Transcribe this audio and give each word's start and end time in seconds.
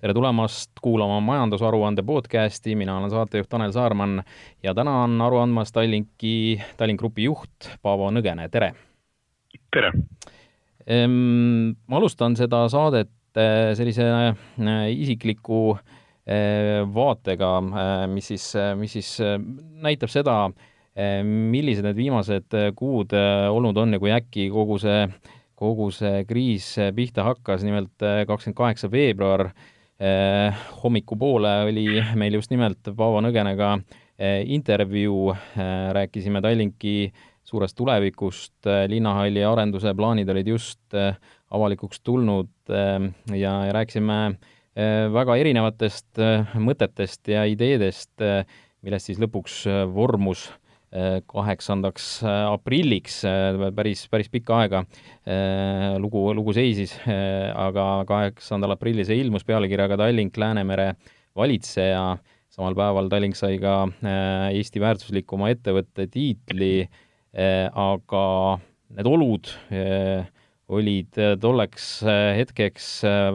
tere 0.00 0.14
tulemast 0.16 0.78
kuulama 0.80 1.18
majandusaruande 1.20 2.02
podcasti, 2.08 2.72
mina 2.74 2.94
olen 2.96 3.10
saatejuht 3.12 3.48
Tanel 3.52 3.72
Saarman 3.72 4.22
ja 4.64 4.72
täna 4.74 4.94
on 5.02 5.20
aru 5.20 5.42
andmas 5.42 5.72
Tallinki, 5.76 6.56
Tallink 6.76 7.02
Grupi 7.02 7.26
juht 7.26 7.66
Paavo 7.82 8.06
Nõgene, 8.08 8.46
tere! 8.48 8.70
tere! 9.68 9.90
Ma 10.88 11.98
alustan 11.98 12.32
seda 12.38 12.62
saadet 12.72 13.36
eh, 13.36 13.74
sellise 13.76 14.06
eh, 14.08 14.70
isikliku 14.94 15.74
eh, 15.76 16.80
vaatega, 16.94 17.50
mis 18.08 18.30
siis, 18.32 18.46
mis 18.80 18.94
siis 18.96 19.10
näitab 19.84 20.12
seda, 20.12 20.36
millised 21.24 21.84
need 21.84 21.98
viimased 21.98 22.56
kuud 22.78 23.12
olnud 23.52 23.76
on 23.84 23.92
ja 23.98 24.00
kui 24.00 24.14
äkki 24.16 24.48
kogu 24.54 24.80
see, 24.80 25.04
kogu 25.60 25.90
see 25.92 26.24
kriis 26.24 26.70
pihta 26.96 27.28
hakkas, 27.28 27.66
nimelt 27.68 27.92
kakskümmend 28.00 28.58
kaheksa 28.62 28.90
veebruar 28.92 29.50
hommikupoole 30.82 31.50
oli 31.68 31.84
meil 32.16 32.38
just 32.38 32.52
nimelt 32.52 32.88
Paavo 32.96 33.20
Nõgenega 33.20 33.74
eh, 33.76 34.40
intervjuu, 34.48 35.34
eh, 35.34 35.90
rääkisime 35.92 36.40
Tallinki 36.40 37.12
suurest 37.44 37.76
tulevikust, 37.76 38.68
linnahalli 38.88 39.42
arenduse 39.44 39.92
plaanid 39.96 40.28
olid 40.30 40.48
just 40.48 40.94
avalikuks 41.50 42.00
tulnud 42.06 42.70
ja 43.34 43.54
rääkisime 43.74 44.18
väga 45.10 45.34
erinevatest 45.40 46.20
mõtetest 46.54 47.32
ja 47.32 47.42
ideedest, 47.50 48.22
millest 48.86 49.10
siis 49.10 49.18
lõpuks 49.18 49.64
vormus 49.90 50.46
kaheksandaks 50.90 52.06
aprilliks, 52.26 53.20
päris, 53.76 54.02
päris 54.10 54.30
pikka 54.30 54.56
aega 54.58 54.82
lugu, 56.02 56.24
lugu 56.34 56.54
seisis, 56.56 56.96
aga 57.06 58.02
kaheksandal 58.08 58.74
aprillil 58.74 59.06
see 59.06 59.20
ilmus 59.22 59.46
pealkirjaga 59.46 60.00
Tallink 60.00 60.38
Läänemere 60.40 60.88
valitseja, 61.38 62.16
samal 62.50 62.74
päeval 62.78 63.10
Tallink 63.12 63.38
sai 63.38 63.60
ka 63.62 63.84
Eesti 64.50 64.82
väärtuslikuma 64.82 65.52
ettevõtte 65.54 66.08
tiitli, 66.10 66.88
aga 67.38 68.24
need 68.90 69.10
olud 69.10 69.52
olid 70.70 71.20
tolleks 71.42 71.86
hetkeks 72.38 72.88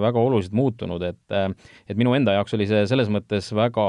väga 0.03 0.19
oluliselt 0.19 0.55
muutunud, 0.55 1.07
et 1.07 1.39
et 1.87 1.95
minu 1.95 2.15
enda 2.19 2.35
jaoks 2.35 2.55
oli 2.59 2.67
see 2.67 2.83
selles 2.91 3.07
mõttes 3.11 3.47
väga 3.55 3.87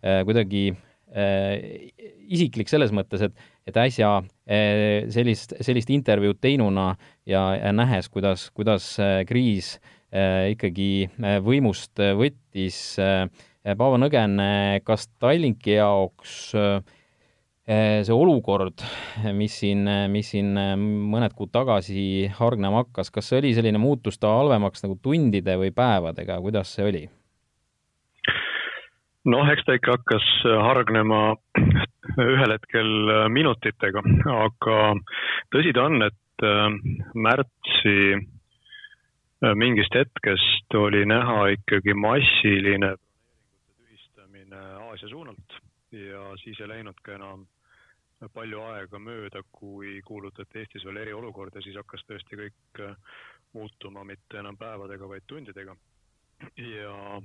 kuidagi 0.00 0.70
Äh, 0.72 0.91
isiklik 1.12 2.70
selles 2.70 2.92
mõttes, 2.94 3.24
et, 3.26 3.34
et 3.68 3.76
äsja 3.76 4.14
äh, 4.22 5.08
sellist, 5.12 5.56
sellist 5.60 5.90
intervjuud 5.92 6.40
teinuna 6.42 6.92
ja, 7.28 7.42
ja 7.58 7.72
nähes, 7.76 8.08
kuidas, 8.12 8.48
kuidas 8.56 8.94
äh, 9.02 9.22
kriis 9.28 9.76
ikkagi 10.12 11.06
võimust 11.40 11.96
võttis. 11.96 12.98
Paavo 13.64 13.96
Nõgen, 13.96 14.34
kas 14.84 15.06
Tallinki 15.16 15.78
jaoks 15.78 16.34
see 17.64 18.12
olukord, 18.12 18.84
mis 19.32 19.56
siin, 19.62 19.88
mis 20.12 20.34
siin 20.34 20.52
mõned 20.52 21.32
kuud 21.38 21.54
tagasi 21.56 22.28
hargnema 22.36 22.82
hakkas, 22.82 23.08
kas 23.08 23.32
see 23.32 23.40
oli 23.40 23.54
selline 23.56 23.80
muutus 23.80 24.20
ta 24.20 24.36
halvemaks 24.36 24.84
nagu 24.84 25.00
tundide 25.00 25.56
või 25.64 25.72
päevadega, 25.72 26.36
kuidas 26.44 26.76
see 26.76 26.90
oli? 26.92 27.06
Noh, 29.30 29.50
eks 29.52 29.64
ta 29.66 29.76
ikka 29.78 29.96
hakkas 29.98 30.26
äh, 30.48 30.58
hargnema 30.66 31.22
ühel 32.32 32.54
hetkel 32.54 32.92
äh, 33.14 33.24
minutitega, 33.32 34.02
aga 34.34 34.78
tõsi 35.54 35.74
ta 35.76 35.86
on, 35.88 36.02
et 36.08 36.46
äh, 36.46 36.68
märtsi 37.14 37.96
mingist 39.58 39.94
hetkest 39.98 40.74
oli 40.78 41.00
näha 41.10 41.48
ikkagi 41.56 41.96
massiline 41.98 42.92
tühistamine 42.94 44.60
Aasia 44.86 45.08
suunalt 45.10 45.56
ja 45.90 46.28
siis 46.44 46.60
ei 46.62 46.68
läinud 46.70 47.00
ka 47.02 47.16
enam 47.16 47.42
palju 48.36 48.60
aega 48.70 49.00
mööda, 49.02 49.42
kui 49.50 49.96
kuulutati 50.06 50.62
Eestis 50.62 50.86
veel 50.86 51.00
eriolukord 51.02 51.58
ja 51.58 51.64
siis 51.64 51.74
hakkas 51.74 52.06
tõesti 52.06 52.38
kõik 52.38 52.84
muutuma 53.58 54.06
mitte 54.06 54.38
enam 54.38 54.54
päevadega, 54.56 55.10
vaid 55.10 55.26
tundidega 55.26 55.74
ja 56.56 57.20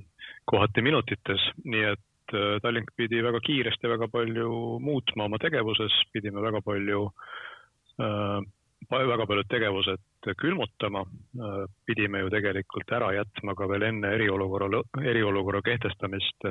kohati 0.45 0.81
minutites, 0.81 1.43
nii 1.65 1.87
et 1.93 2.35
äh, 2.35 2.59
Tallink 2.63 2.93
pidi 2.95 3.23
väga 3.23 3.41
kiiresti 3.43 3.89
väga 3.89 4.07
palju 4.11 4.77
muutma 4.83 5.27
oma 5.27 5.39
tegevuses, 5.41 5.95
pidime 6.13 6.43
väga 6.43 6.61
palju 6.65 7.07
äh,, 8.01 8.39
väga 8.91 9.25
paljud 9.27 9.49
tegevused 9.49 10.31
külmutama 10.37 11.01
äh,. 11.01 11.65
pidime 11.85 12.19
ju 12.19 12.29
tegelikult 12.29 12.91
ära 12.91 13.11
jätma 13.15 13.55
ka 13.55 13.67
veel 13.69 13.87
enne 13.89 14.13
eriolukorra, 14.15 14.83
eriolukorra 15.03 15.61
kehtestamist 15.61 16.49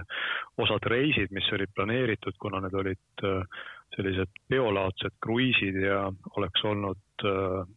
osad 0.59 0.91
reisid, 0.91 1.31
mis 1.31 1.53
olid 1.53 1.73
planeeritud, 1.75 2.37
kuna 2.39 2.61
need 2.61 2.75
olid 2.75 3.25
äh, 3.25 3.65
sellised 3.97 4.33
peolaadsed 4.49 5.19
kruiisid 5.23 5.81
ja 5.83 6.07
oleks 6.37 6.65
olnud 6.65 7.25
äh, 7.25 7.76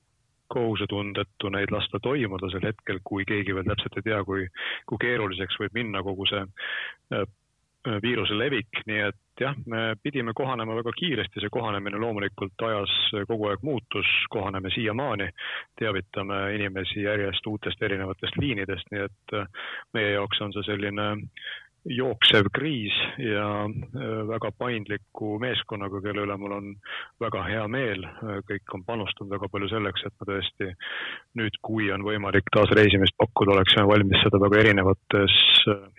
kohusetundetu 0.49 1.51
neid 1.53 1.71
lasta 1.73 2.01
toimuda 2.03 2.49
sel 2.51 2.65
hetkel, 2.69 3.01
kui 3.03 3.25
keegi 3.29 3.55
veel 3.55 3.67
täpselt 3.69 3.99
ei 3.99 4.07
tea, 4.09 4.23
kui, 4.27 4.47
kui 4.89 5.01
keeruliseks 5.01 5.59
võib 5.61 5.77
minna 5.77 6.03
kogu 6.05 6.27
see 6.29 6.41
äh, 6.43 7.27
viiruse 8.03 8.35
levik, 8.37 8.81
nii 8.87 8.99
et 9.07 9.39
jah, 9.39 9.55
me 9.71 9.95
pidime 10.03 10.33
kohanema 10.35 10.75
väga 10.75 10.91
kiiresti, 10.97 11.39
see 11.39 11.53
kohanemine 11.53 11.99
loomulikult 12.01 12.65
ajas 12.67 12.95
kogu 13.27 13.47
aeg 13.49 13.63
muutus, 13.63 14.09
kohaneme 14.33 14.71
siiamaani, 14.75 15.29
teavitame 15.79 16.41
inimesi 16.57 17.05
järjest 17.05 17.47
uutest 17.47 17.81
erinevatest 17.87 18.37
liinidest, 18.41 18.91
nii 18.91 19.05
et 19.07 19.35
äh, 19.39 19.47
meie 19.95 20.11
jaoks 20.17 20.41
on 20.43 20.53
see 20.55 20.67
selline 20.67 21.09
jooksev 21.85 22.49
kriis 22.53 22.95
ja 23.23 23.45
äh, 23.65 24.09
väga 24.27 24.51
paindliku 24.57 25.37
meeskonnaga, 25.41 26.01
kelle 26.03 26.25
üle 26.25 26.35
mul 26.39 26.55
on 26.57 26.73
väga 27.21 27.43
hea 27.47 27.67
meel. 27.71 28.05
kõik 28.49 28.75
on 28.75 28.83
panustanud 28.87 29.31
väga 29.31 29.49
palju 29.51 29.69
selleks, 29.71 30.03
et 30.05 30.13
me 30.19 30.27
tõesti 30.31 30.69
nüüd, 31.39 31.59
kui 31.63 31.89
on 31.93 32.03
võimalik 32.03 32.51
taas 32.53 32.71
reisimist 32.75 33.15
pakkuda, 33.17 33.55
oleksime 33.55 33.87
valmis 33.87 34.23
seda 34.25 34.41
väga 34.41 34.61
erinevates, 34.63 35.39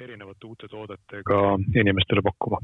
erinevate 0.00 0.46
uute 0.46 0.68
toodetega 0.70 1.40
inimestele 1.80 2.24
pakkuma 2.24 2.60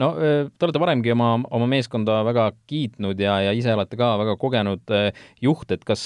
no 0.00 0.12
äh, 0.16 0.48
te 0.48 0.66
olete 0.68 0.80
varemgi 0.80 1.12
oma, 1.12 1.34
oma 1.52 1.68
meeskonda 1.68 2.22
väga 2.26 2.50
kiitnud 2.70 3.20
ja, 3.20 3.40
ja 3.48 3.56
ise 3.56 3.74
olete 3.76 3.98
ka 4.00 4.14
väga 4.22 4.38
kogenud 4.40 4.94
äh, 4.94 5.10
juht, 5.44 5.70
et 5.74 5.84
kas 5.84 6.04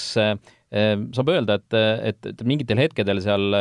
saab 0.73 1.27
öelda, 1.29 1.59
et, 1.59 1.75
et, 2.09 2.27
et 2.31 2.39
mingitel 2.49 2.79
hetkedel 2.81 3.19
seal 3.21 3.53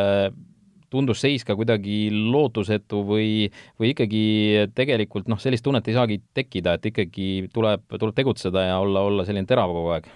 tundus 0.93 1.23
seis 1.25 1.47
ka 1.49 1.57
kuidagi 1.59 2.07
lootusetu 2.13 3.03
või, 3.09 3.31
või 3.81 3.93
ikkagi 3.95 4.25
tegelikult 4.77 5.31
noh, 5.33 5.41
sellist 5.43 5.65
tunnet 5.67 5.89
ei 5.89 5.97
saagi 5.97 6.21
tekkida, 6.35 6.77
et 6.77 6.93
ikkagi 6.93 7.31
tuleb, 7.55 7.87
tuleb 7.93 8.19
tegutseda 8.19 8.69
ja 8.71 8.83
olla, 8.83 9.07
olla 9.09 9.27
selline 9.29 9.49
terav 9.49 9.73
kogu 9.73 9.97
aeg? 9.97 10.13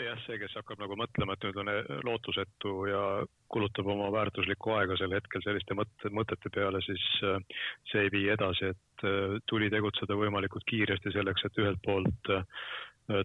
jah, 0.00 0.20
see, 0.24 0.38
kes 0.40 0.54
hakkab 0.56 0.78
nagu 0.80 0.96
mõtlema, 0.96 1.34
et 1.34 1.42
nüüd 1.44 1.58
on 1.60 1.68
lootusetu 2.06 2.70
ja 2.88 3.00
kulutab 3.52 3.90
oma 3.90 4.06
väärtuslikku 4.14 4.72
aega 4.78 4.96
sel 4.96 5.12
hetkel 5.12 5.42
selliste 5.44 5.76
mõtte, 5.76 6.12
mõtete 6.14 6.52
peale, 6.54 6.80
siis 6.86 7.02
äh, 7.26 7.42
see 7.90 8.06
ei 8.06 8.12
vii 8.14 8.30
edasi, 8.32 8.70
et 8.72 9.04
äh, 9.04 9.36
tuli 9.50 9.68
tegutseda 9.72 10.16
võimalikult 10.16 10.64
kiiresti 10.70 11.12
selleks, 11.12 11.44
et 11.44 11.60
ühelt 11.60 11.82
poolt 11.84 12.32
Äh, 12.32 12.44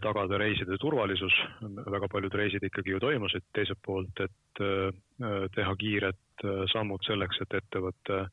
tagada 0.01 0.39
reiside 0.41 0.77
turvalisus, 0.81 1.33
väga 1.61 2.09
paljud 2.11 2.33
reisid 2.37 2.63
ikkagi 2.65 2.95
ju 2.95 3.01
toimusid, 3.03 3.45
teiselt 3.53 3.81
poolt, 3.85 4.21
et 4.23 4.61
äh, 4.63 5.45
teha 5.55 5.75
kiired 5.81 6.45
äh, 6.45 6.63
sammud 6.73 7.03
selleks, 7.07 7.41
et 7.45 7.59
ettevõtte 7.61 8.25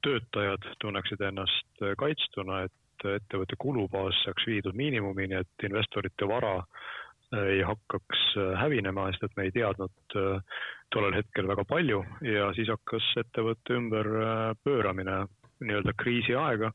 töötajad 0.00 0.62
tunneksid 0.80 1.20
ennast 1.20 1.82
kaitstuna, 2.00 2.62
et 2.64 3.04
ettevõtte 3.04 3.58
kulubaas 3.60 4.16
saaks 4.24 4.46
viidud 4.48 4.72
miinimumini, 4.72 5.36
et 5.36 5.66
investorite 5.68 6.24
vara 6.24 6.54
ei 7.42 7.60
hakkaks 7.60 8.22
hävinema, 8.56 9.10
sest 9.12 9.26
et 9.28 9.36
me 9.36 9.44
ei 9.44 9.52
teadnud 9.52 10.16
tollel 10.96 11.18
hetkel 11.18 11.50
väga 11.50 11.66
palju. 11.68 12.00
Ja 12.24 12.48
siis 12.56 12.72
hakkas 12.72 13.10
ettevõtte 13.20 13.76
ümberpööramine 13.76 15.18
nii-öelda 15.62 15.94
kriisiaega. 15.98 16.72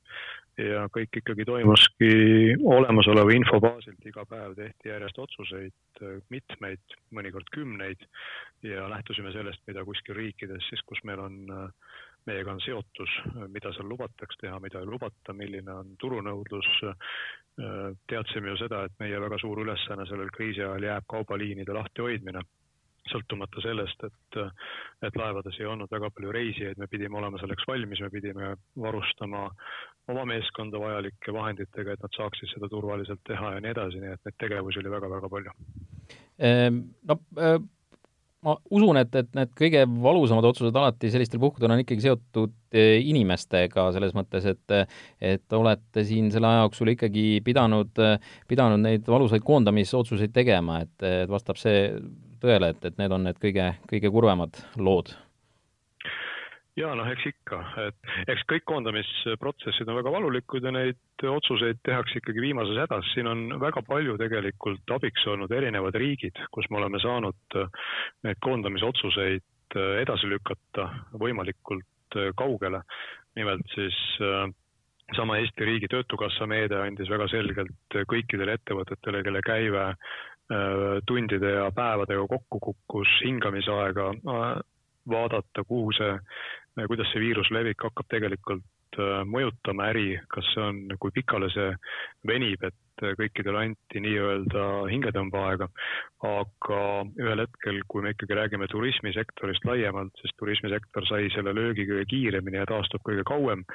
Ja 0.60 0.90
kõik 0.92 1.22
ikkagi 1.22 1.46
toimuski 1.48 2.10
olemasoleva 2.68 3.32
info 3.32 3.62
baasilt, 3.64 4.02
iga 4.10 4.26
päev 4.28 4.58
tehti 4.58 4.92
järjest 4.92 5.22
otsuseid, 5.24 6.02
mitmeid, 6.34 6.96
mõnikord 7.16 7.48
kümneid. 7.56 8.04
Ja 8.68 8.90
lähtusime 8.92 9.32
sellest, 9.32 9.64
mida 9.72 9.86
kuskil 9.88 10.18
riikides 10.18 10.68
siis, 10.68 10.84
kus 10.90 11.00
meil 11.08 11.24
on, 11.24 11.40
meiega 12.28 12.52
on 12.52 12.60
seotus, 12.66 13.16
mida 13.48 13.72
seal 13.72 13.88
lubatakse 13.88 14.42
teha, 14.44 14.60
mida 14.60 14.84
ei 14.84 14.90
lubata, 14.90 15.34
milline 15.34 15.80
on 15.80 15.96
turunõudlus. 16.02 16.72
teadsime 18.08 18.52
ju 18.54 18.58
seda, 18.58 18.86
et 18.86 18.94
meie 19.00 19.20
väga 19.20 19.40
suur 19.40 19.60
ülesanne 19.64 20.06
sellel 20.08 20.30
kriisi 20.32 20.62
ajal 20.64 20.84
jääb 20.84 21.08
kaubaliinide 21.12 21.74
lahtihoidmine 21.76 22.44
sõltumata 23.12 23.64
sellest, 23.64 24.04
et, 24.08 24.40
et 25.06 25.18
laevades 25.20 25.58
ei 25.60 25.68
olnud 25.70 25.92
väga 25.92 26.12
palju 26.16 26.34
reisijaid, 26.36 26.80
me 26.82 26.90
pidime 26.92 27.20
olema 27.22 27.42
selleks 27.42 27.68
valmis, 27.70 28.02
me 28.06 28.12
pidime 28.14 28.54
varustama 28.80 29.48
oma 30.10 30.28
meeskonda 30.30 30.82
vajalike 30.82 31.34
vahenditega, 31.34 31.96
et 31.96 32.06
nad 32.06 32.16
saaksid 32.18 32.54
seda 32.54 32.70
turvaliselt 32.72 33.22
teha 33.28 33.56
ja 33.56 33.66
nii 33.66 33.74
edasi, 33.76 34.04
nii 34.04 34.16
et 34.16 34.30
neid 34.30 34.40
tegevusi 34.42 34.82
oli 34.82 34.96
väga-väga 34.96 35.34
palju. 35.36 35.58
Ehm, 36.50 36.82
no 37.10 37.20
äh, 37.38 37.60
ma 38.46 38.56
usun, 38.72 39.00
et, 39.02 39.16
et 39.20 39.30
need 39.36 39.52
kõige 39.58 39.84
valusamad 40.04 40.46
otsused 40.48 40.76
alati 40.80 41.12
sellistel 41.12 41.42
puhkudel 41.42 41.74
on 41.74 41.84
ikkagi 41.84 42.06
seotud 42.06 42.56
inimestega, 42.80 43.90
selles 43.96 44.16
mõttes, 44.16 44.46
et 44.48 44.76
et 45.34 45.58
olete 45.58 46.06
siin 46.08 46.30
selle 46.32 46.48
aja 46.48 46.64
jooksul 46.64 46.94
ikkagi 46.94 47.26
pidanud, 47.46 48.00
pidanud 48.48 48.84
neid 48.84 49.08
valusaid 49.10 49.44
koondamisotsuseid 49.46 50.34
tegema, 50.36 50.84
et, 50.86 50.96
et 51.04 51.32
vastab 51.32 51.60
see 51.60 51.90
tõele, 52.44 52.74
et, 52.74 52.86
et 52.86 53.02
need 53.02 53.16
on 53.16 53.28
need 53.28 53.42
kõige, 53.42 53.72
kõige 53.92 54.14
kurvemad 54.14 54.62
lood 54.78 55.14
ja 56.80 56.92
noh, 56.96 57.08
eks 57.12 57.28
ikka, 57.30 57.60
et 57.88 58.30
eks 58.32 58.46
kõik 58.50 58.66
koondamisprotsessid 58.70 59.90
on 59.90 60.00
väga 60.00 60.14
valulikud 60.14 60.66
ja 60.66 60.72
neid 60.74 61.26
otsuseid 61.28 61.82
tehakse 61.86 62.20
ikkagi 62.20 62.44
viimases 62.44 62.80
hädas. 62.80 63.08
siin 63.14 63.28
on 63.28 63.60
väga 63.62 63.84
palju 63.88 64.18
tegelikult 64.22 64.94
abiks 64.96 65.26
olnud 65.28 65.52
erinevad 65.52 65.98
riigid, 66.00 66.40
kus 66.56 66.70
me 66.70 66.80
oleme 66.80 67.02
saanud 67.04 67.60
neid 68.24 68.40
koondamisotsuseid 68.46 69.78
edasi 70.02 70.30
lükata 70.32 70.90
võimalikult 71.20 72.20
kaugele. 72.36 72.82
nimelt 73.36 73.68
siis 73.76 73.98
sama 75.16 75.38
Eesti 75.38 75.66
riigi 75.66 75.88
Töötukassa 75.90 76.48
meede 76.48 76.80
andis 76.82 77.10
väga 77.10 77.28
selgelt 77.28 77.98
kõikidele 78.10 78.56
ettevõtetele, 78.58 79.24
kelle 79.24 79.42
käive 79.46 79.86
tundide 81.06 81.52
ja 81.54 81.68
päevadega 81.76 82.24
kokku 82.28 82.60
kukkus, 82.60 83.12
hingamisaega 83.22 84.08
vaadata, 85.10 85.64
kuhu 85.68 85.94
see, 85.98 86.12
kuidas 86.88 87.10
see 87.14 87.24
viirus 87.24 87.50
levik 87.54 87.82
hakkab 87.86 88.10
tegelikult 88.12 89.00
äh, 89.00 89.24
mõjutama 89.30 89.90
äri, 89.94 90.12
kas 90.34 90.48
see 90.54 90.66
on, 90.66 90.84
kui 91.02 91.14
pikale 91.16 91.50
see 91.54 91.72
venib, 92.28 92.64
et 92.68 93.04
äh, 93.06 93.16
kõikidele 93.20 93.64
anti 93.64 94.04
nii-öelda 94.06 94.68
hingetõmbeaega. 94.92 95.70
aga 96.30 96.80
ühel 97.24 97.46
hetkel, 97.46 97.82
kui 97.88 98.04
me 98.04 98.14
ikkagi 98.16 98.38
räägime 98.42 98.68
turismisektorist 98.72 99.66
laiemalt, 99.66 100.14
siis 100.22 100.36
turismisektor 100.40 101.08
sai 101.08 101.30
selle 101.36 101.56
löögi 101.56 101.88
kõige 101.90 102.10
kiiremini 102.14 102.62
ja 102.62 102.70
taastub 102.70 103.06
kõige 103.08 103.24
kauem. 103.28 103.66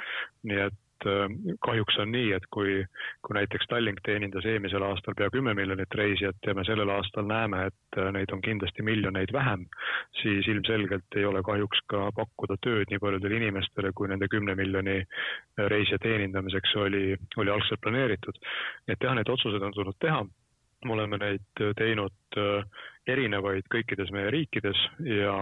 nii 0.44 0.66
et 0.68 0.80
et 1.04 1.10
äh, 1.10 1.56
kahjuks 1.60 1.98
on 1.98 2.12
nii, 2.12 2.32
et 2.32 2.46
kui, 2.50 2.84
kui 3.22 3.36
näiteks 3.36 3.66
Tallink 3.68 4.00
teenindas 4.04 4.46
eelmisel 4.48 4.82
aastal 4.82 5.14
pea 5.18 5.30
kümme 5.30 5.54
miljonit 5.54 5.94
reisijat 5.94 6.36
ja 6.46 6.54
me 6.54 6.64
sellel 6.64 6.90
aastal 6.90 7.26
näeme, 7.28 7.66
et 7.66 7.98
äh, 7.98 8.10
neid 8.12 8.32
on 8.32 8.42
kindlasti 8.42 8.82
miljoneid 8.82 9.32
vähem, 9.32 9.66
siis 10.22 10.48
ilmselgelt 10.48 11.16
ei 11.16 11.24
ole 11.24 11.42
kahjuks 11.42 11.84
ka 11.90 12.10
pakkuda 12.16 12.56
tööd 12.64 12.90
nii 12.90 13.02
paljudele 13.02 13.40
inimestele, 13.40 13.92
kui 13.94 14.08
nende 14.08 14.28
kümne 14.28 14.54
miljoni 14.54 15.00
äh, 15.02 15.66
reisija 15.68 15.98
teenindamiseks 16.02 16.76
oli, 16.76 17.04
oli 17.36 17.50
algselt 17.50 17.80
planeeritud. 17.80 18.40
et 18.88 19.00
jah, 19.00 19.14
need 19.14 19.28
otsused 19.28 19.62
on 19.62 19.72
tulnud 19.72 20.00
teha 20.00 20.24
me 20.84 20.92
oleme 20.92 21.16
neid 21.16 21.60
teinud 21.78 22.36
erinevaid 23.08 23.64
kõikides 23.72 24.10
meie 24.12 24.28
riikides 24.34 24.80
ja 25.08 25.32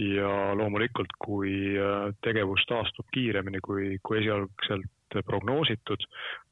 ja 0.00 0.54
loomulikult, 0.58 1.12
kui 1.22 1.54
äh, 1.78 2.10
tegevus 2.24 2.64
taastub 2.68 3.06
kiiremini, 3.14 3.60
kui, 3.62 3.98
kui 4.02 4.20
esialgselt 4.22 5.18
prognoositud, 5.26 6.02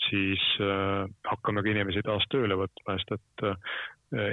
siis 0.08 0.42
äh, 0.62 1.08
hakkame 1.26 1.64
ka 1.64 1.72
inimesi 1.72 2.04
taas 2.06 2.26
tööle 2.30 2.58
võtma, 2.60 2.98
sest 3.00 3.16
et 3.16 3.46
äh, 3.48 3.78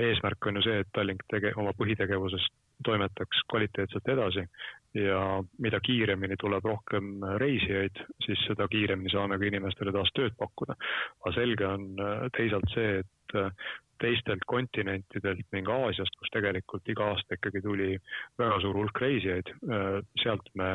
eesmärk 0.09 0.45
on 0.45 0.59
ju 0.59 0.65
see, 0.67 0.81
et 0.83 0.91
Tallink 0.94 1.23
tege-, 1.31 1.56
oma 1.57 1.73
põhitegevusest 1.77 2.53
toimetaks 2.85 3.41
kvaliteetselt 3.51 4.07
edasi 4.07 4.45
ja 4.95 5.21
mida 5.59 5.79
kiiremini 5.83 6.38
tuleb 6.39 6.65
rohkem 6.65 7.23
reisijaid, 7.41 7.97
siis 8.23 8.39
seda 8.47 8.69
kiiremini 8.71 9.11
saame 9.11 9.38
ka 9.39 9.50
inimestele 9.50 9.91
taas 9.95 10.11
tööd 10.15 10.38
pakkuda. 10.39 10.77
aga 11.19 11.33
selge 11.35 11.67
on 11.67 11.89
teisalt 12.38 12.71
see, 12.73 13.01
et 13.01 13.11
teistelt 14.00 14.44
kontinentidelt 14.48 15.46
ning 15.56 15.70
Aasiast, 15.70 16.16
kus 16.20 16.31
tegelikult 16.34 16.88
iga 16.92 17.12
aasta 17.14 17.38
ikkagi 17.38 17.62
tuli 17.64 17.96
väga 18.40 18.60
suur 18.64 18.81
hulk 18.81 19.02
reisijaid, 19.04 19.52
äh, 19.70 20.00
sealt 20.24 20.52
me 20.60 20.70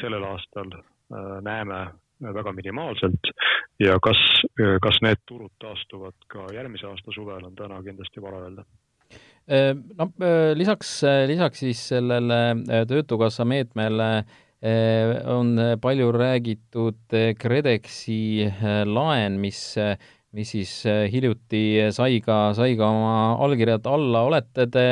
sellel 0.00 0.26
aastal 0.28 0.72
äh, 0.76 1.36
näeme 1.46 1.86
väga 2.20 2.52
minimaalselt. 2.56 3.30
Ja 3.82 3.98
kas, 4.02 4.20
äh, 4.60 4.76
kas 4.84 5.00
need 5.04 5.22
turud 5.28 5.52
taastuvad 5.62 6.16
ka 6.32 6.48
järgmise 6.56 6.88
aasta 6.90 7.14
suvel, 7.14 7.44
on 7.48 7.56
täna 7.56 7.82
kindlasti 7.84 8.24
vara 8.24 8.46
öelda. 8.46 8.66
No 9.46 10.08
lisaks, 10.58 10.88
lisaks 11.30 11.60
siis 11.62 11.78
sellele 11.92 12.40
Töötukassa 12.90 13.44
meetmele 13.46 14.08
on 15.30 15.52
palju 15.78 16.08
räägitud 16.10 17.14
KredExi 17.38 18.48
laen, 18.90 19.36
mis 19.38 19.60
mis 20.36 20.52
siis 20.56 20.72
äh, 20.88 21.06
hiljuti 21.12 21.62
sai 21.96 22.20
ka, 22.24 22.50
sai 22.56 22.76
ka 22.78 22.90
oma 22.92 23.16
allkirjad 23.46 23.86
alla, 23.88 24.26
olete 24.28 24.68
te, 24.72 24.84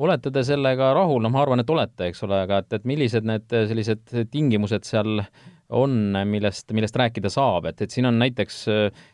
olete 0.00 0.32
te 0.32 0.44
sellega 0.46 0.94
rahul, 0.96 1.22
noh, 1.24 1.34
ma 1.34 1.44
arvan, 1.44 1.62
et 1.62 1.70
olete, 1.74 2.08
eks 2.08 2.24
ole, 2.26 2.42
aga 2.46 2.62
et, 2.62 2.72
et 2.78 2.88
millised 2.88 3.28
need 3.28 3.46
sellised 3.52 4.16
tingimused 4.32 4.88
seal 4.88 5.22
on, 5.68 5.94
millest, 6.24 6.72
millest 6.72 6.96
rääkida 6.96 7.28
saab, 7.32 7.68
et, 7.68 7.82
et 7.84 7.92
siin 7.92 8.08
on 8.08 8.16
näiteks 8.22 8.58
äh, 8.72 9.06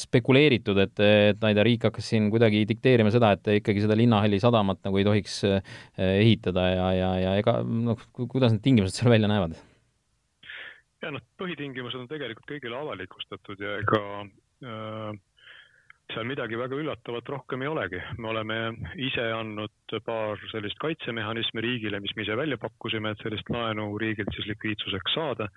spekuleeritud, 0.00 0.80
et, 0.80 1.04
et 1.04 1.42
ma 1.42 1.52
ei 1.52 1.58
tea, 1.58 1.66
riik 1.68 1.86
hakkas 1.90 2.08
siin 2.14 2.30
kuidagi 2.32 2.64
dikteerima 2.68 3.12
seda, 3.12 3.34
et 3.36 3.52
ikkagi 3.58 3.84
seda 3.84 3.98
Linnahalli 3.98 4.40
sadamat 4.40 4.80
nagu 4.88 5.00
ei 5.02 5.04
tohiks 5.04 5.42
äh, 5.50 5.76
ehitada 6.06 6.68
ja, 6.72 6.90
ja, 6.96 7.14
ja 7.26 7.38
ega 7.42 7.58
noh, 7.66 8.00
kuidas 8.16 8.54
need 8.54 8.64
tingimused 8.64 8.96
seal 8.96 9.12
välja 9.12 9.28
näevad? 9.28 9.58
ja 11.04 11.12
noh, 11.12 11.22
põhitingimused 11.40 12.00
on 12.00 12.08
tegelikult 12.08 12.48
kõigile 12.48 12.80
avalikustatud 12.80 13.60
ja 13.60 13.76
ega 13.82 14.00
äh, 14.66 15.12
seal 16.14 16.26
midagi 16.28 16.58
väga 16.58 16.78
üllatavat 16.78 17.28
rohkem 17.28 17.62
ei 17.62 17.68
olegi. 17.68 18.00
me 18.18 18.28
oleme 18.28 18.56
ise 19.08 19.24
andnud 19.34 19.94
paar 20.04 20.40
sellist 20.50 20.78
kaitsemehhanismi 20.82 21.62
riigile, 21.62 22.00
mis 22.00 22.14
me 22.16 22.22
ise 22.22 22.36
välja 22.38 22.58
pakkusime, 22.62 23.10
et 23.10 23.22
sellist 23.22 23.50
laenu 23.50 23.88
riigilt 23.98 24.30
siis 24.34 24.46
likviidsuseks 24.52 25.14
saada. 25.14 25.48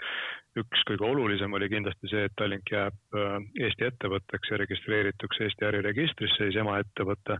üks 0.59 0.81
kõige 0.89 1.05
olulisem 1.05 1.53
oli 1.53 1.67
kindlasti 1.69 2.09
see, 2.09 2.23
et 2.25 2.33
Tallink 2.35 2.71
jääb 2.73 2.95
äh, 3.15 3.35
Eesti 3.63 3.85
ettevõtteks 3.85 4.49
ja 4.51 4.57
registreerituks 4.59 5.41
Eesti 5.45 5.67
äriregistrisse, 5.69 6.39
siis 6.41 6.57
emaettevõte. 6.57 7.37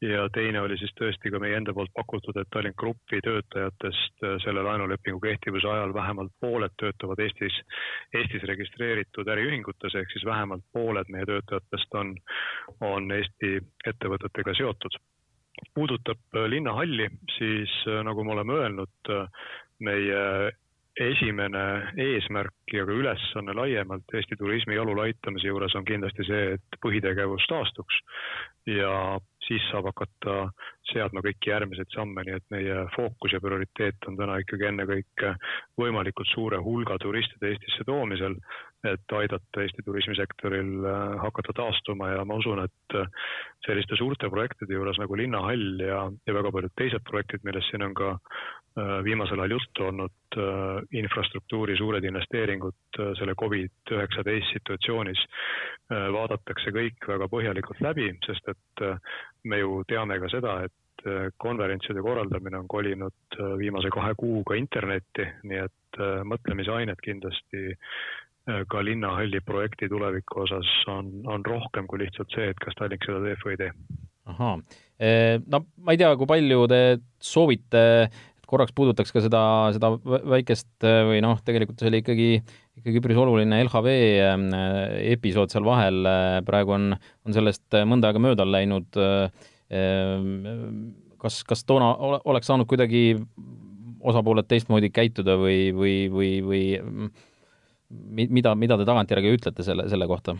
ja 0.00 0.24
teine 0.32 0.60
oli 0.64 0.78
siis 0.80 0.94
tõesti 1.00 1.30
ka 1.30 1.38
meie 1.38 1.56
enda 1.60 1.74
poolt 1.76 1.92
pakutud, 1.94 2.36
et 2.40 2.48
Tallink 2.50 2.76
Grupi 2.80 3.20
töötajatest 3.28 4.24
äh, 4.24 4.38
selle 4.44 4.64
laenulepingu 4.64 5.20
kehtivuse 5.20 5.68
ajal 5.68 5.94
vähemalt 5.94 6.32
pooled 6.40 6.72
töötavad 6.80 7.20
Eestis, 7.20 7.60
Eestis 8.14 8.48
registreeritud 8.48 9.28
äriühingutes, 9.28 9.94
ehk 9.94 10.10
siis 10.10 10.24
vähemalt 10.24 10.64
pooled 10.72 11.12
meie 11.12 11.28
töötajatest 11.28 11.94
on 11.94 12.16
on 12.80 13.10
Eesti 13.12 13.58
ettevõtetega 13.86 14.54
seotud. 14.54 14.98
puudutab 15.74 16.18
äh, 16.36 16.44
linnahalli, 16.52 17.08
siis 17.38 17.72
äh, 17.88 18.02
nagu 18.04 18.24
me 18.24 18.32
oleme 18.32 18.52
öelnud, 18.52 19.08
äh, 19.08 19.28
meie 19.80 20.52
esimene 21.00 21.92
eesmärk 21.96 22.55
ja 22.72 22.86
ka 22.86 22.92
ülesanne 22.92 23.54
laiemalt 23.54 24.14
Eesti 24.14 24.36
turismi 24.36 24.74
jalule 24.74 25.06
aitamise 25.06 25.46
juures 25.46 25.74
on 25.78 25.84
kindlasti 25.86 26.26
see, 26.26 26.56
et 26.56 26.78
põhitegevus 26.82 27.46
taastuks. 27.50 28.00
Ja 28.66 29.20
siis 29.46 29.62
saab 29.70 29.86
hakata 29.90 30.48
seadma 30.90 31.22
kõiki 31.24 31.50
järgmiseid 31.50 31.92
samme, 31.94 32.24
nii 32.26 32.36
et 32.38 32.46
meie 32.50 32.78
fookus 32.94 33.34
ja 33.34 33.40
prioriteet 33.42 34.08
on 34.10 34.18
täna 34.18 34.38
ikkagi 34.42 34.68
ennekõike 34.70 35.34
võimalikult 35.78 36.30
suure 36.32 36.58
hulga 36.62 36.98
turistide 37.02 37.52
Eestisse 37.52 37.86
toomisel, 37.86 38.36
et 38.86 39.16
aidata 39.18 39.62
Eesti 39.62 39.82
turismisektoril 39.86 40.86
äh, 40.86 41.16
hakata 41.22 41.54
taastuma. 41.56 42.10
Ja 42.14 42.26
ma 42.28 42.38
usun, 42.42 42.62
et 42.66 42.98
äh, 42.98 43.08
selliste 43.66 43.98
suurte 43.98 44.30
projektide 44.30 44.78
juures 44.78 44.98
nagu 45.02 45.18
linnahall 45.18 45.82
ja, 45.82 46.04
ja 46.26 46.36
väga 46.38 46.52
paljud 46.54 46.76
teised 46.78 47.06
projektid, 47.08 47.42
millest 47.46 47.70
siin 47.70 47.86
on 47.86 47.94
ka 47.98 48.12
äh, 48.14 48.98
viimasel 49.06 49.42
ajal 49.42 49.58
juttu 49.58 49.90
olnud, 49.90 50.14
infrastruktuuri 50.92 51.78
suured 51.78 52.04
investeeringud 52.04 52.55
selle 53.18 53.34
Covid-19 53.38 54.50
situatsioonis, 54.52 55.22
vaadatakse 55.90 56.72
kõik 56.74 57.08
väga 57.08 57.28
põhjalikult 57.30 57.80
läbi, 57.84 58.10
sest 58.26 58.48
et 58.50 58.84
me 59.44 59.60
ju 59.60 59.82
teame 59.88 60.18
ka 60.22 60.30
seda, 60.32 60.58
et 60.66 61.06
konverentside 61.38 62.02
korraldamine 62.02 62.58
on 62.58 62.68
kolinud 62.68 63.38
viimase 63.60 63.92
kahe 63.94 64.14
kuuga 64.18 64.56
internetti, 64.58 65.28
nii 65.46 65.60
et 65.62 66.00
mõtlemisainet 66.26 67.02
kindlasti 67.04 67.76
Äh, 68.46 68.62
ka 68.70 68.78
linnahalli 68.84 69.40
projekti 69.42 69.88
tuleviku 69.90 70.44
osas 70.44 70.68
on, 70.86 71.08
on 71.26 71.42
rohkem 71.46 71.86
kui 71.90 71.98
lihtsalt 72.04 72.30
see, 72.30 72.44
et 72.52 72.60
kas 72.62 72.76
Tallink 72.78 73.02
seda 73.02 73.18
teeb 73.24 73.40
või 73.42 73.56
ei 73.56 73.58
tee. 73.64 73.72
ahaa, 74.30 74.52
äh, 75.02 75.32
no 75.50 75.64
ma 75.82 75.94
ei 75.94 75.98
tea, 75.98 76.12
kui 76.14 76.30
palju 76.30 76.68
te 76.70 76.78
soovite, 77.18 77.82
korraks 78.46 78.74
puudutaks 78.76 79.12
ka 79.14 79.22
seda, 79.24 79.42
seda 79.76 79.92
väikest 80.04 80.86
äh, 80.86 81.02
või 81.08 81.20
noh, 81.24 81.40
tegelikult 81.46 81.82
see 81.82 81.90
oli 81.90 82.00
ikkagi, 82.04 82.30
ikkagi 82.80 83.02
üpris 83.02 83.20
oluline 83.20 83.60
LHV 83.64 83.96
episood 85.16 85.52
seal 85.52 85.66
vahel, 85.66 86.06
praegu 86.46 86.76
on, 86.76 86.90
on 87.26 87.36
sellest 87.36 87.78
mõnda 87.88 88.10
aega 88.10 88.22
mööda 88.22 88.46
läinud, 88.48 88.98
kas, 91.22 91.40
kas 91.48 91.64
toona 91.66 91.90
oleks 92.28 92.50
saanud 92.50 92.68
kuidagi 92.70 93.16
osapooled 94.06 94.46
teistmoodi 94.46 94.92
käituda 94.94 95.34
või, 95.40 95.72
või, 95.74 95.96
või, 96.12 96.30
või 96.46 96.62
mida, 98.30 98.54
mida 98.54 98.78
te 98.78 98.86
tagantjärgi 98.86 99.34
ütlete 99.38 99.66
selle, 99.66 99.88
selle 99.90 100.06
kohta? 100.10 100.36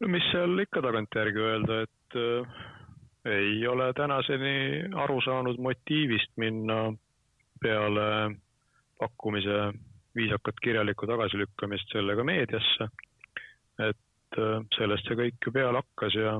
no 0.00 0.10
mis 0.12 0.24
seal 0.30 0.58
ikka 0.62 0.82
tagantjärgi 0.84 1.44
öelda, 1.50 1.82
et 1.86 2.18
ei 3.26 3.66
ole 3.66 3.92
tänaseni 3.96 4.86
aru 4.94 5.20
saanud 5.24 5.58
motiivist 5.58 6.32
minna 6.36 6.92
peale 7.62 8.36
pakkumise 8.98 9.72
viisakat 10.16 10.60
kirjalikku 10.62 11.06
tagasilükkamist 11.06 11.92
sellega 11.92 12.24
meediasse. 12.24 12.88
et 13.78 14.38
äh, 14.40 14.62
sellest 14.78 15.08
see 15.08 15.18
kõik 15.18 15.46
ju 15.46 15.52
peale 15.52 15.82
hakkas 15.82 16.14
ja 16.16 16.38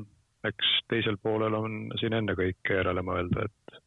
eks 0.49 0.71
teisel 0.91 1.19
poolel 1.23 1.57
on 1.59 1.75
siin 2.01 2.17
ennekõike 2.17 2.79
järele 2.79 3.03
mõelda, 3.05 3.45
et, 3.49 3.83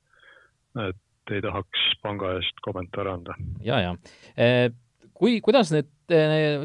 et 0.89 1.33
ei 1.33 1.41
tahaks 1.45 1.85
panga 2.03 2.35
eest 2.37 2.61
kommentaare 2.65 3.15
anda. 3.15 3.35
ja, 3.65 3.79
ja 3.81 3.95
e, 4.35 4.69
kui, 5.13 5.39
kuidas 5.45 5.71
need, 5.73 5.89
e, 6.11 6.21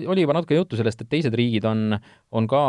oli 0.09 0.25
juba 0.25 0.37
natuke 0.37 0.59
juttu 0.59 0.77
sellest, 0.77 1.05
et 1.05 1.13
teised 1.13 1.37
riigid 1.37 1.65
on, 1.69 1.97
on 2.33 2.49
ka 2.51 2.63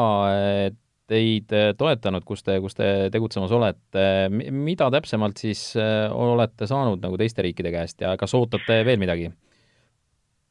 teid 1.08 1.52
toetanud, 1.78 2.24
kus 2.26 2.42
te, 2.44 2.58
kus 2.64 2.78
te 2.78 2.86
tegutsemas 3.14 3.52
olete, 3.54 4.06
mida 4.52 4.90
täpsemalt 4.94 5.38
siis 5.38 5.76
olete 5.78 6.66
saanud 6.70 7.04
nagu 7.04 7.18
teiste 7.22 7.46
riikide 7.46 7.74
käest 7.76 8.02
ja 8.02 8.16
kas 8.18 8.34
ootate 8.34 8.82
veel 8.88 9.02
midagi? 9.02 9.30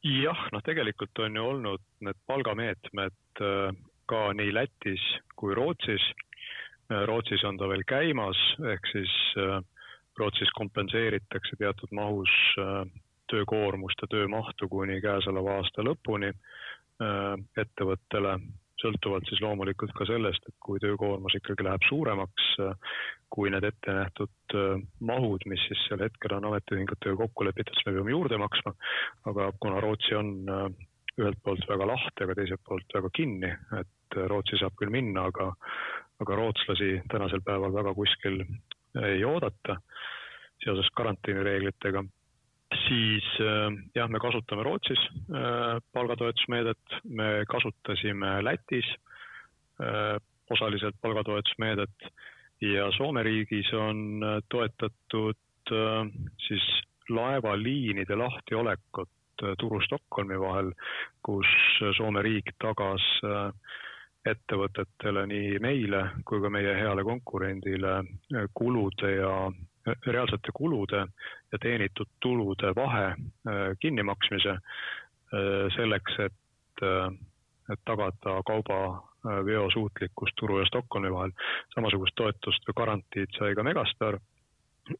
jah, 0.04 0.48
noh, 0.52 0.62
tegelikult 0.64 1.18
on 1.24 1.36
ju 1.36 1.44
olnud 1.54 1.84
need 2.04 2.18
palgameetmed 2.28 3.40
äh, 3.40 3.76
ka 4.10 4.20
nii 4.36 4.52
Lätis 4.52 5.04
kui 5.36 5.54
Rootsis. 5.56 6.04
Äh, 6.92 7.04
Rootsis 7.08 7.44
on 7.48 7.58
ta 7.58 7.68
veel 7.70 7.84
käimas, 7.88 8.40
ehk 8.72 8.90
siis 8.92 9.14
äh, 9.40 9.62
Rootsis 10.18 10.52
kompenseeritakse 10.54 11.56
teatud 11.58 11.90
mahus 11.90 12.30
töökoormust 13.32 14.04
ja 14.04 14.06
töömahtu 14.12 14.68
kuni 14.70 15.00
käesoleva 15.02 15.56
aasta 15.58 15.82
lõpuni 15.82 16.28
ettevõttele 17.58 18.36
sõltuvalt 18.84 19.28
siis 19.30 19.42
loomulikult 19.42 19.94
ka 19.96 20.06
sellest, 20.08 20.44
et 20.48 20.56
kui 20.62 20.80
töökoormus 20.82 21.36
ikkagi 21.38 21.66
läheb 21.66 21.84
suuremaks, 21.88 22.48
kui 23.34 23.50
need 23.50 23.66
ette 23.66 23.94
nähtud 23.96 24.54
äh, 24.54 24.82
mahud, 25.02 25.44
mis 25.50 25.62
siis 25.68 25.80
sel 25.88 26.04
hetkel 26.04 26.36
on 26.36 26.48
ametiühingutega 26.50 27.16
kokku 27.24 27.46
lepitud, 27.48 27.74
siis 27.74 27.88
me 27.88 27.96
peame 27.98 28.14
juurde 28.14 28.38
maksma. 28.40 28.74
aga 29.30 29.50
kuna 29.60 29.80
Rootsi 29.82 30.14
on 30.18 30.34
äh, 30.46 30.68
ühelt 31.18 31.40
poolt 31.42 31.66
väga 31.70 31.88
lahti, 31.88 32.24
aga 32.24 32.36
teiselt 32.38 32.62
poolt 32.66 32.94
väga 32.94 33.10
kinni, 33.14 33.50
et 33.80 34.18
Rootsi 34.30 34.58
saab 34.60 34.76
küll 34.78 34.92
minna, 34.94 35.28
aga, 35.30 35.50
aga 36.22 36.38
rootslasi 36.38 36.90
tänasel 37.10 37.42
päeval 37.46 37.74
väga 37.74 37.94
kuskil 37.94 38.42
ei 39.02 39.24
oodata 39.26 39.80
seoses 40.62 40.90
karantiinireeglitega 40.96 42.04
siis 42.86 43.24
äh, 43.40 43.72
jah, 43.94 44.08
me 44.10 44.20
kasutame 44.22 44.64
Rootsis 44.66 45.00
äh, 45.30 45.80
palgatoetusmeedet, 45.92 46.98
me 47.04 47.44
kasutasime 47.48 48.42
Lätis 48.44 48.88
äh, 49.80 50.20
osaliselt 50.50 50.96
palgatoetusmeedet. 51.00 52.12
Ja 52.60 52.90
Soome 52.96 53.22
riigis 53.22 53.72
on 53.74 54.22
toetatud 54.48 55.36
siis 56.46 56.64
laevaliinide 57.08 58.16
lahtiolekut 58.16 59.10
Turu 59.58 59.80
Stockholmi 59.84 60.38
vahel, 60.40 60.70
kus 61.26 61.50
Soome 61.96 62.22
riik 62.22 62.54
tagas 62.62 63.04
ettevõtetele, 64.24 65.26
nii 65.28 65.58
meile 65.60 66.04
kui 66.24 66.40
ka 66.40 66.52
meie 66.52 66.76
heale 66.78 67.04
konkurendile 67.04 67.98
kulude 68.54 69.10
ja 69.16 69.34
reaalsete 69.86 70.52
kulude 70.54 71.06
ja 71.52 71.58
teenitud 71.62 72.08
tulude 72.22 72.74
vahe 72.76 73.04
äh, 73.04 73.16
kinnimaksmise 73.80 74.50
äh, 74.50 74.60
selleks, 75.76 76.18
et, 76.18 76.82
äh, 76.82 77.08
et 77.72 77.80
tagada 77.84 78.40
kaubaveo 78.46 79.70
suutlikkus 79.72 80.30
Turu 80.40 80.58
ja 80.58 80.66
Stockholmi 80.66 81.12
vahel. 81.12 81.32
samasugust 81.74 82.14
toetust 82.16 82.68
või 82.68 82.80
garantiid 82.80 83.38
sai 83.38 83.54
ka 83.54 83.62
Megastar 83.62 84.18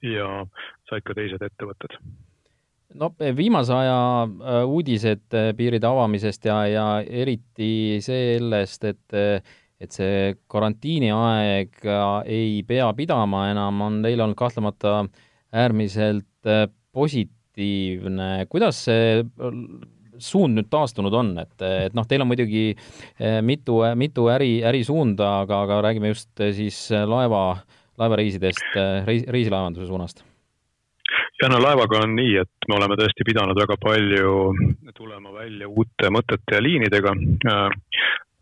ja 0.03 0.47
said 0.89 1.05
ka 1.05 1.15
teised 1.15 1.43
ettevõtted 1.43 1.99
no 2.95 3.11
viimase 3.37 3.73
aja 3.75 4.65
uudised 4.65 5.37
piiride 5.57 5.87
avamisest 5.87 6.45
ja, 6.45 6.57
ja 6.67 6.87
eriti 7.03 8.01
sellest, 8.01 8.85
et 8.85 9.19
et 9.85 9.95
see 9.95 10.35
karantiiniaeg 10.51 11.85
ei 12.25 12.63
pea 12.67 12.89
pidama 12.97 13.49
enam, 13.53 13.81
on 13.85 14.03
teil 14.05 14.25
olnud 14.25 14.39
kahtlemata 14.39 15.05
äärmiselt 15.55 16.47
äh, 16.47 16.69
positiivne. 16.93 18.47
kuidas 18.49 18.85
see 18.89 19.21
äh, 19.23 19.59
suund 20.19 20.59
nüüd 20.59 20.69
taastunud 20.71 21.15
on, 21.15 21.33
et, 21.43 21.55
et 21.63 21.95
noh, 21.97 22.07
teil 22.09 22.23
on 22.23 22.31
muidugi 22.31 22.67
äh, 22.75 23.41
mitu, 23.43 23.81
mitu 23.99 24.29
äri, 24.35 24.59
ärisuunda, 24.67 25.41
aga, 25.45 25.65
aga 25.67 25.81
räägime 25.89 26.13
just 26.13 26.45
siis 26.59 26.87
laeva, 26.91 27.57
laevareisidest, 27.99 28.79
reis, 29.07 29.27
reisilaevanduse 29.31 29.91
suunast 29.91 30.25
jah, 31.41 31.51
no 31.51 31.59
laevaga 31.63 32.03
on 32.05 32.15
nii, 32.19 32.39
et 32.43 32.69
me 32.71 32.79
oleme 32.79 32.97
tõesti 32.99 33.27
pidanud 33.27 33.59
väga 33.59 33.77
palju 33.83 34.35
tulema 34.95 35.35
välja 35.35 35.69
uute 35.69 36.11
mõtete 36.15 36.57
ja 36.57 36.63
liinidega, 36.63 37.15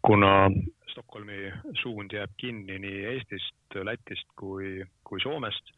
kuna 0.04 0.32
Stockholmi 0.92 1.52
suund 1.82 2.12
jääb 2.12 2.32
kinni 2.36 2.78
nii 2.82 3.04
Eestist, 3.14 3.56
Lätist 3.84 4.28
kui, 4.36 4.82
kui 5.08 5.20
Soomest, 5.22 5.72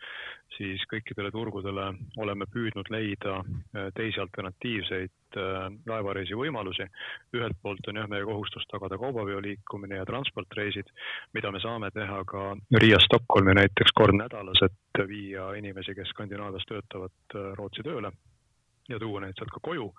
siis 0.56 0.82
kõikidele 0.90 1.30
turgudele 1.34 1.86
oleme 2.22 2.46
püüdnud 2.50 2.90
leida 2.90 3.36
äh, 3.38 3.88
teisi 3.94 4.20
alternatiivseid 4.22 5.38
äh, 5.38 5.68
laevareisi 5.86 6.34
võimalusi. 6.38 6.88
ühelt 7.36 7.58
poolt 7.62 7.88
on 7.88 8.02
jah, 8.02 8.10
meie 8.10 8.26
kohustus 8.26 8.66
tagada 8.70 8.98
kaubaveo 8.98 9.40
liikumine 9.42 10.02
ja 10.02 10.06
transportreisid, 10.10 10.90
mida 11.34 11.50
me 11.50 11.62
saame 11.62 11.90
teha 11.94 12.22
ka 12.24 12.44
Riiast 12.82 13.10
Stockholmi 13.10 13.54
näiteks 13.54 13.94
kord 13.94 14.18
nädalas, 14.18 14.62
et 14.66 15.06
viia 15.08 15.52
inimesi, 15.58 15.94
kes 15.94 16.14
Skandinaavias 16.14 16.66
töötavad, 16.70 17.18
äh, 17.34 17.52
Rootsi 17.58 17.86
tööle 17.86 18.12
ja 18.88 18.98
tuua 19.00 19.20
neid 19.24 19.38
sealt 19.38 19.52
ka 19.54 19.62
koju. 19.62 19.92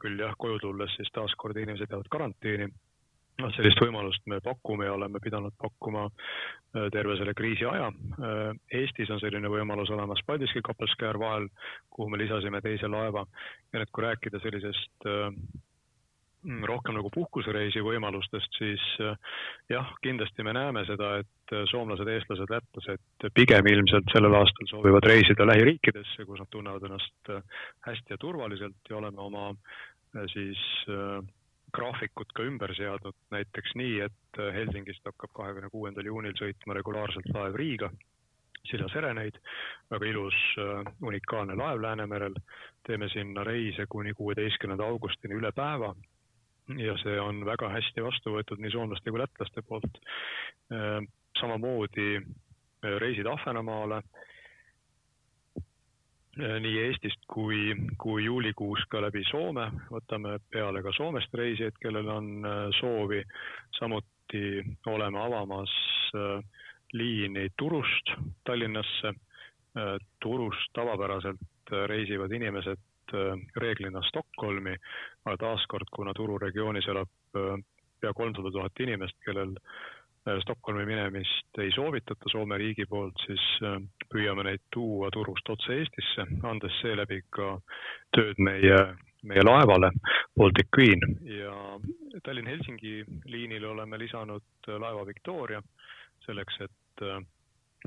küll 0.00 0.20
jah, 0.20 0.32
koju 0.38 0.58
tulles 0.58 0.94
siis 0.96 1.10
taaskord 1.12 1.56
inimesed 1.60 1.90
jäävad 1.90 2.06
karantiini 2.08 2.68
noh, 3.42 3.52
sellist 3.56 3.80
võimalust 3.82 4.24
me 4.30 4.40
pakume 4.44 4.88
ja 4.88 4.94
oleme 4.94 5.20
pidanud 5.22 5.54
pakkuma 5.60 6.06
äh, 6.06 6.88
terve 6.94 7.18
selle 7.18 7.34
kriisi 7.36 7.66
aja. 7.68 7.90
Äh, 7.90 8.48
Eestis 8.80 9.10
on 9.14 9.22
selline 9.22 9.50
võimalus 9.50 9.92
olemas 9.94 10.22
Paldiski 10.26 10.62
Kapelskär 10.64 11.18
vahel, 11.20 11.48
kuhu 11.90 12.10
me 12.10 12.20
lisasime 12.22 12.62
teise 12.64 12.90
laeva 12.90 13.24
ja 13.26 13.80
nüüd, 13.80 13.92
kui 13.92 14.06
rääkida 14.06 14.42
sellisest 14.42 15.08
äh, 15.10 15.30
rohkem 16.68 16.98
nagu 16.98 17.08
puhkusereisi 17.08 17.80
võimalustest, 17.80 18.58
siis 18.58 18.82
jah, 19.72 19.86
kindlasti 20.04 20.44
me 20.44 20.52
näeme 20.52 20.82
seda, 20.84 21.14
et 21.22 21.54
soomlased, 21.70 22.04
eestlased, 22.04 22.52
lätlased 22.52 23.30
pigem 23.32 23.64
ilmselt 23.72 24.12
sellel 24.12 24.36
aastal 24.36 24.68
soovivad 24.68 25.08
reisida 25.08 25.46
lähiriikidesse, 25.48 26.26
kus 26.28 26.42
nad 26.42 26.50
tunnevad 26.52 26.84
ennast 26.84 27.32
hästi 27.88 28.12
ja 28.12 28.20
turvaliselt 28.20 28.92
ja 28.92 28.98
oleme 29.00 29.24
oma 29.24 29.46
siis 30.34 30.60
äh, 30.88 31.24
graafikut 31.74 32.32
ka 32.34 32.46
ümber 32.46 32.72
seadnud, 32.76 33.16
näiteks 33.34 33.74
nii, 33.80 34.00
et 34.06 34.42
Helsingist 34.54 35.04
hakkab 35.08 35.32
kahekümne 35.36 35.70
kuuendal 35.72 36.06
juunil 36.06 36.34
sõitma 36.38 36.76
regulaarselt 36.78 37.28
laev 37.34 37.58
Riiga, 37.58 37.90
Silja 38.64 38.88
Sereneid, 38.92 39.36
väga 39.92 40.08
ilus 40.08 40.36
äh, 40.58 40.92
unikaalne 41.04 41.56
laev 41.58 41.82
Läänemerel, 41.82 42.36
teeme 42.86 43.08
sinna 43.12 43.44
reise 43.44 43.86
kuni 43.88 44.14
kuueteistkümnenda 44.16 44.86
augustini 44.86 45.36
üle 45.36 45.52
päeva. 45.52 45.94
Ja 46.80 46.94
see 47.02 47.18
on 47.20 47.42
väga 47.44 47.68
hästi 47.68 48.00
vastu 48.00 48.32
võetud 48.32 48.62
nii 48.62 48.72
soomlaste 48.72 49.12
kui 49.12 49.20
lätlaste 49.20 49.62
poolt. 49.68 49.98
Äh, 50.72 51.02
samamoodi 51.40 52.08
äh, 52.16 52.96
reisid 53.02 53.28
Ahvenamaale. 53.28 54.00
Äh, 54.00 54.33
nii 56.36 56.78
Eestist 56.86 57.20
kui, 57.30 57.74
kui 57.98 58.24
juulikuus 58.24 58.82
ka 58.90 59.00
läbi 59.04 59.22
Soome, 59.28 59.68
võtame 59.90 60.38
peale 60.50 60.82
ka 60.82 60.92
Soomest 60.96 61.34
reisijaid, 61.34 61.76
kellel 61.82 62.08
on 62.10 62.30
äh, 62.46 62.64
soovi. 62.80 63.22
samuti 63.78 64.62
oleme 64.86 65.20
avamas 65.20 65.70
äh, 66.14 66.42
liini 66.92 67.48
Turust 67.56 68.14
Tallinnasse. 68.44 69.14
Turust 70.22 70.68
tavapäraselt 70.72 71.70
reisivad 71.90 72.30
inimesed 72.30 73.10
reeglina 73.58 74.02
Stockholmi, 74.06 74.76
aga 75.24 75.34
taaskord, 75.36 75.90
kuna 75.90 76.12
Turu 76.14 76.36
regioonis 76.38 76.86
elab 76.92 77.10
pea 77.34 78.12
kolmsada 78.14 78.52
tuhat 78.54 78.78
inimest, 78.86 79.18
kellel 79.26 79.56
Äh, 79.56 80.03
Stockholmi 80.40 80.86
minemist 80.86 81.58
ei 81.58 81.70
soovitata 81.74 82.30
Soome 82.32 82.56
riigi 82.58 82.86
poolt, 82.88 83.18
siis 83.26 83.42
äh, 83.62 83.76
püüame 84.12 84.46
neid 84.46 84.62
tuua 84.72 85.10
Turust 85.12 85.48
otse 85.52 85.76
Eestisse, 85.76 86.24
andes 86.48 86.78
seeläbi 86.80 87.20
ka 87.34 87.50
tööd 88.16 88.40
meie, 88.40 88.78
meie 89.22 89.44
laevale 89.44 89.90
Baltic 90.38 90.70
Queen. 90.76 91.04
Ja 91.28 91.52
Tallinn-Helsingi 92.24 93.04
liinile 93.28 93.68
oleme 93.74 94.00
lisanud 94.00 94.68
äh, 94.68 94.80
laeva 94.80 95.04
Victoria 95.06 95.60
selleks, 96.24 96.60
et 96.64 97.04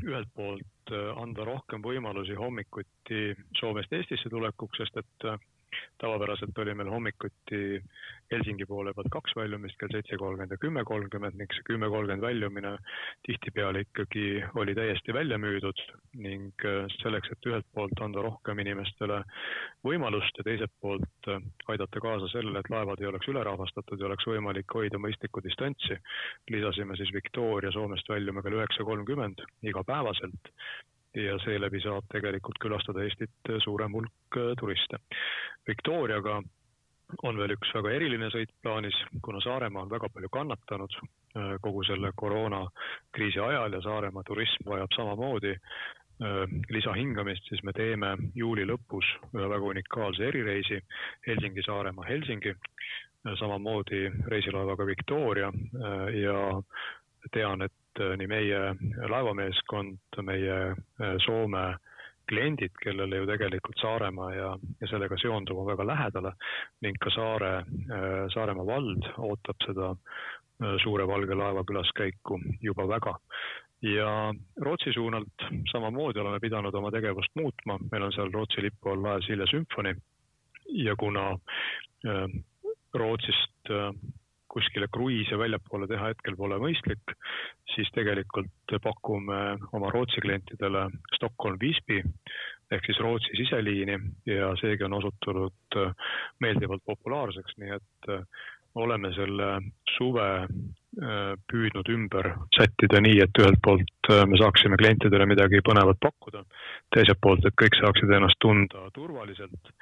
ühelt 0.04 0.28
poolt 0.36 0.92
anda 1.18 1.46
rohkem 1.48 1.82
võimalusi 1.82 2.36
hommikuti 2.38 3.32
Soomest 3.58 3.94
Eestisse 3.98 4.30
tulekuks, 4.30 4.78
sest 4.84 5.00
et 5.02 5.26
tavapäraselt 6.02 6.58
oli 6.58 6.74
meil 6.74 6.90
hommikuti 6.90 7.82
Helsingi 8.32 8.66
poole 8.68 8.92
pealt 8.94 9.08
kaks 9.12 9.36
väljumist, 9.36 9.78
kell 9.80 9.92
seitse 9.94 10.18
kolmkümmend 10.20 10.52
ja 10.52 10.60
kümme 10.62 10.84
kolmkümmend 10.88 11.38
ning 11.40 11.54
see 11.56 11.64
kümme 11.70 11.88
kolmkümmend 11.90 12.26
väljumine 12.26 12.74
tihtipeale 13.28 13.86
ikkagi 13.86 14.26
oli 14.62 14.76
täiesti 14.76 15.16
välja 15.16 15.38
müüdud 15.40 15.80
ning 16.26 16.66
äh, 16.68 16.90
selleks, 17.00 17.32
et 17.32 17.50
ühelt 17.50 17.68
poolt 17.74 18.04
anda 18.04 18.24
rohkem 18.26 18.60
inimestele 18.64 19.22
võimalust 19.88 20.42
ja 20.42 20.48
teiselt 20.50 20.76
poolt 20.84 21.32
äh, 21.32 21.40
aidata 21.72 22.04
kaasa 22.04 22.28
sellele, 22.34 22.60
et 22.60 22.72
laevad 22.74 23.02
ei 23.02 23.10
oleks 23.14 23.32
ülerahvastatud 23.32 24.04
ja 24.04 24.10
oleks 24.12 24.28
võimalik 24.28 24.76
hoida 24.76 25.00
mõistlikku 25.00 25.44
distantsi, 25.48 25.96
lisasime 26.52 27.00
siis 27.00 27.16
Victoria 27.16 27.72
Soomest 27.72 28.12
väljuma 28.12 28.44
kell 28.44 28.60
üheksa 28.60 28.84
kolmkümmend 28.92 29.44
igapäevaselt 29.72 30.54
ja 31.18 31.40
seeläbi 31.40 31.82
saab 31.82 32.06
tegelikult 32.12 32.60
külastada 32.62 33.04
Eestit 33.04 33.52
suurem 33.64 33.94
hulk 33.98 34.38
äh, 34.38 34.54
turiste. 34.60 35.00
Victoriaga 35.68 36.42
on 37.24 37.38
veel 37.40 37.56
üks 37.56 37.72
väga 37.76 37.94
eriline 37.96 38.30
sõit 38.34 38.52
plaanis, 38.62 38.98
kuna 39.24 39.42
Saaremaa 39.44 39.86
on 39.86 39.92
väga 39.92 40.10
palju 40.14 40.30
kannatanud 40.34 40.98
äh, 41.00 41.56
kogu 41.64 41.84
selle 41.88 42.12
koroonakriisi 42.16 43.40
ajal 43.44 43.78
ja 43.78 43.82
Saaremaa 43.86 44.26
turism 44.28 44.70
vajab 44.70 44.94
samamoodi 44.96 45.56
äh, 45.56 46.44
lisahingamist, 46.70 47.50
siis 47.50 47.64
me 47.64 47.74
teeme 47.74 48.16
juuli 48.36 48.68
lõpus 48.68 49.10
ühe 49.34 49.50
väga 49.50 49.74
unikaalse 49.74 50.30
erireisi 50.30 50.82
Helsingi, 51.28 51.66
Saaremaa, 51.66 52.06
Helsingi, 52.10 52.54
samamoodi 53.40 54.06
reisilaevaga 54.32 54.86
Victoria 54.88 55.50
ja 56.16 56.36
tean, 57.34 57.66
et 57.66 57.74
äh, 58.02 58.16
nii 58.20 58.28
meie 58.30 58.62
laevameeskond, 59.10 60.20
meie 60.26 60.58
äh, 60.72 61.14
Soome 61.26 61.78
kliendid, 62.28 62.74
kellele 62.84 63.22
ju 63.22 63.28
tegelikult 63.30 63.80
Saaremaa 63.82 64.32
ja, 64.36 64.50
ja 64.82 64.90
sellega 64.92 65.16
seonduv 65.22 65.62
on 65.62 65.70
väga 65.70 65.86
lähedale 65.88 66.34
ning 66.84 66.98
ka 67.00 67.14
Saare, 67.16 67.54
äh, 67.64 68.26
Saaremaa 68.34 68.68
vald 68.68 69.08
ootab 69.18 69.64
seda 69.66 69.94
suure 70.82 71.06
valge 71.06 71.36
laeva 71.38 71.62
külaskäiku 71.70 72.40
juba 72.66 72.88
väga. 72.90 73.12
ja 73.82 74.34
Rootsi 74.66 74.94
suunalt 74.94 75.44
samamoodi 75.72 76.20
oleme 76.20 76.40
pidanud 76.40 76.74
oma 76.74 76.90
tegevust 76.92 77.36
muutma, 77.36 77.78
meil 77.92 78.08
on 78.08 78.14
seal 78.16 78.32
Rootsi 78.34 78.64
lipu 78.66 78.90
all 78.90 79.04
laev 79.04 79.22
Silja 79.22 79.46
Sümfoni 79.46 79.94
ja 80.74 80.96
kuna 80.96 81.38
Rootsist 82.94 83.70
kuskile 84.58 84.90
kruiise 84.94 85.38
väljapoole 85.38 85.88
teha 85.90 86.12
hetkel 86.12 86.36
pole 86.40 86.58
mõistlik, 86.62 87.16
siis 87.76 87.90
tegelikult 87.94 88.76
pakume 88.84 89.42
oma 89.78 89.94
Rootsi 89.94 90.24
klientidele 90.26 90.88
Stockholm-Visby 91.16 92.02
ehk 92.74 92.90
siis 92.90 93.00
Rootsi 93.00 93.38
siseliini 93.38 93.96
ja 94.28 94.52
seegi 94.60 94.84
on 94.88 94.98
osutunud 94.98 95.80
meeldivalt 96.44 96.84
populaarseks, 96.86 97.58
nii 97.62 97.76
et 97.78 98.12
oleme 98.78 99.14
selle 99.16 99.54
suve 99.96 100.28
püüdnud 101.52 101.90
ümber 101.94 102.32
sättida 102.58 103.02
nii, 103.04 103.20
et 103.24 103.42
ühelt 103.42 103.60
poolt 103.64 104.12
me 104.30 104.40
saaksime 104.42 104.80
klientidele 104.82 105.28
midagi 105.30 105.62
põnevat 105.66 106.00
pakkuda, 106.02 106.44
teiselt 106.96 107.22
poolt, 107.22 107.46
et 107.46 107.58
kõik 107.62 107.78
saaksid 107.80 108.14
ennast 108.18 108.40
tunda 108.42 108.88
turvaliselt 108.96 109.74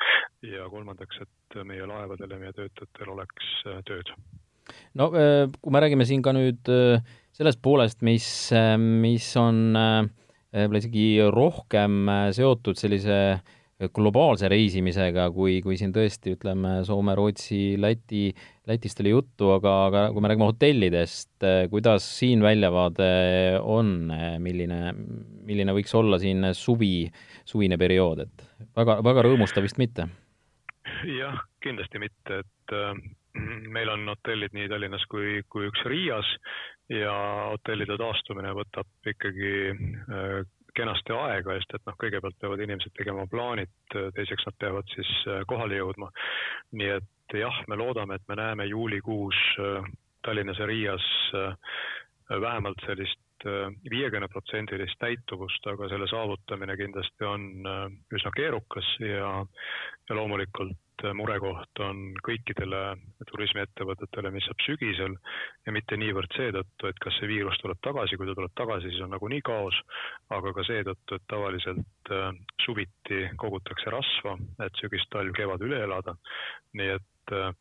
ja 0.44 0.68
kolmandaks, 0.72 1.22
et 1.24 1.62
meie 1.64 1.88
laevadel 1.88 2.36
ja 2.36 2.42
meie 2.42 2.58
töötajatel 2.58 3.16
oleks 3.16 3.54
tööd 3.88 4.12
no 5.00 5.10
äh, 5.14 5.46
kui 5.62 5.74
me 5.74 5.82
räägime 5.84 6.08
siin 6.08 6.24
ka 6.26 6.34
nüüd 6.36 6.72
äh, 6.72 7.04
sellest 7.36 7.62
poolest, 7.66 8.02
mis, 8.06 8.28
äh, 8.56 8.76
mis 8.80 9.28
on 9.40 9.78
võib-olla 10.56 10.80
isegi 10.80 11.10
rohkem 11.36 12.08
seotud 12.32 12.80
sellise 12.80 13.20
globaalse 13.92 14.48
reisimisega, 14.48 15.26
kui, 15.36 15.58
kui 15.60 15.76
siin 15.76 15.92
tõesti 15.92 16.32
ütleme, 16.38 16.78
Soome, 16.88 17.12
Rootsi, 17.20 17.74
Läti, 17.76 18.30
Lätist 18.72 19.02
oli 19.04 19.12
juttu, 19.12 19.50
aga, 19.58 19.74
aga 19.90 20.04
kui 20.16 20.24
me 20.24 20.32
räägime 20.32 20.48
hotellidest, 20.48 21.44
kuidas 21.74 22.08
siin 22.22 22.40
väljavaade 22.46 23.10
on, 23.60 23.92
milline, 24.40 24.80
milline 25.44 25.76
võiks 25.76 25.92
olla 26.00 26.22
siin 26.24 26.54
suvi, 26.56 27.10
suvine 27.44 27.76
periood, 27.82 28.24
et 28.24 28.48
väga, 28.80 29.02
väga 29.04 29.28
rõõmustav 29.28 29.68
vist 29.68 29.82
mitte? 29.82 30.08
jah, 31.12 31.44
kindlasti 31.60 32.00
mitte, 32.00 32.46
et 32.46 32.78
meil 33.76 33.90
on 33.90 34.08
hotellid 34.10 34.54
nii 34.56 34.70
Tallinnas 34.72 35.06
kui, 35.12 35.42
kui 35.52 35.68
üks 35.70 35.84
Riias 35.90 36.30
ja 36.92 37.16
hotellide 37.52 37.98
taastumine 38.00 38.54
võtab 38.56 39.10
ikkagi 39.10 39.52
äh, 39.74 40.38
kenasti 40.76 41.16
aega, 41.16 41.56
sest 41.58 41.78
et 41.78 41.86
noh, 41.88 41.98
kõigepealt 42.00 42.38
peavad 42.42 42.62
inimesed 42.66 42.94
tegema 42.98 43.26
plaanid, 43.32 43.72
teiseks 43.92 44.48
nad 44.48 44.58
peavad 44.62 44.90
siis 44.96 45.12
äh, 45.28 45.44
kohale 45.50 45.80
jõudma. 45.80 46.12
nii 46.76 46.92
et 46.98 47.38
jah, 47.40 47.62
me 47.68 47.80
loodame, 47.80 48.20
et 48.20 48.28
me 48.28 48.40
näeme 48.40 48.68
juulikuus 48.72 49.40
äh, 49.60 49.92
Tallinnas 50.26 50.60
ja 50.60 50.66
Riias 50.66 51.06
vähemalt 52.30 52.80
sellist 52.88 53.22
viiekümne 53.92 54.30
protsendilist 54.32 54.98
täituvust, 55.02 55.68
aga 55.68 55.90
selle 55.92 56.08
saavutamine 56.08 56.78
kindlasti 56.80 57.28
on 57.28 57.50
üsna 58.16 58.32
keerukas 58.38 58.88
ja, 59.04 59.34
ja 60.10 60.18
loomulikult 60.18 60.80
et 60.96 61.16
murekoht 61.16 61.80
on 61.84 62.14
kõikidele 62.24 62.96
turismiettevõtetele, 63.30 64.32
mis 64.32 64.46
saab 64.48 64.62
sügisel 64.64 65.16
ja 65.66 65.74
mitte 65.76 65.98
niivõrd 66.00 66.32
seetõttu, 66.38 66.88
et 66.88 67.00
kas 67.04 67.18
see 67.20 67.30
viirus 67.30 67.60
tuleb 67.62 67.82
tagasi, 67.84 68.18
kui 68.18 68.28
ta 68.30 68.36
tuleb 68.38 68.54
tagasi, 68.56 68.92
siis 68.92 69.04
on 69.04 69.12
nagunii 69.16 69.42
kaos, 69.46 69.78
aga 70.36 70.54
ka 70.56 70.66
seetõttu, 70.68 71.18
et 71.18 71.28
tavaliselt 71.32 72.14
äh, 72.16 72.30
suviti 72.64 73.26
kogutakse 73.42 73.92
rasva, 73.94 74.38
et 74.66 74.82
sügis, 74.82 75.04
talv, 75.12 75.36
kevad 75.36 75.66
üle 75.68 75.84
elada. 75.88 76.16
nii 76.76 76.96
et 76.96 77.36
äh, 77.36 77.52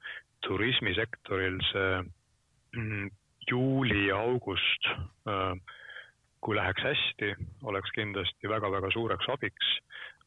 turismisektoril 0.46 1.60
see 1.72 1.90
mm, 3.50 3.56
juuli 3.56 4.06
ja 4.08 4.18
august 4.20 4.86
äh, 5.28 5.56
kui 6.44 6.56
läheks 6.56 6.82
hästi, 6.84 7.34
oleks 7.64 7.90
kindlasti 7.96 8.48
väga-väga 8.48 8.90
suureks 8.92 9.28
abiks, 9.32 9.70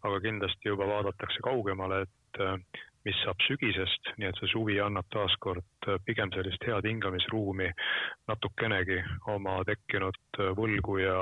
aga 0.03 0.19
kindlasti 0.19 0.69
juba 0.71 0.87
vaadatakse 0.89 1.43
kaugemale, 1.45 2.01
et 2.01 2.39
mis 3.07 3.17
saab 3.23 3.39
sügisest, 3.45 4.11
nii 4.19 4.27
et 4.27 4.39
see 4.41 4.49
suvi 4.51 4.77
annab 4.83 5.07
taaskord 5.13 5.87
äh, 5.87 5.99
pigem 6.05 6.31
sellist 6.35 6.63
head 6.67 6.87
hingamisruumi 6.87 7.69
natukenegi 8.27 8.99
oma 9.31 9.61
tekkinud 9.67 10.39
äh, 10.41 10.51
võlgu 10.57 10.97
ja, 10.99 11.21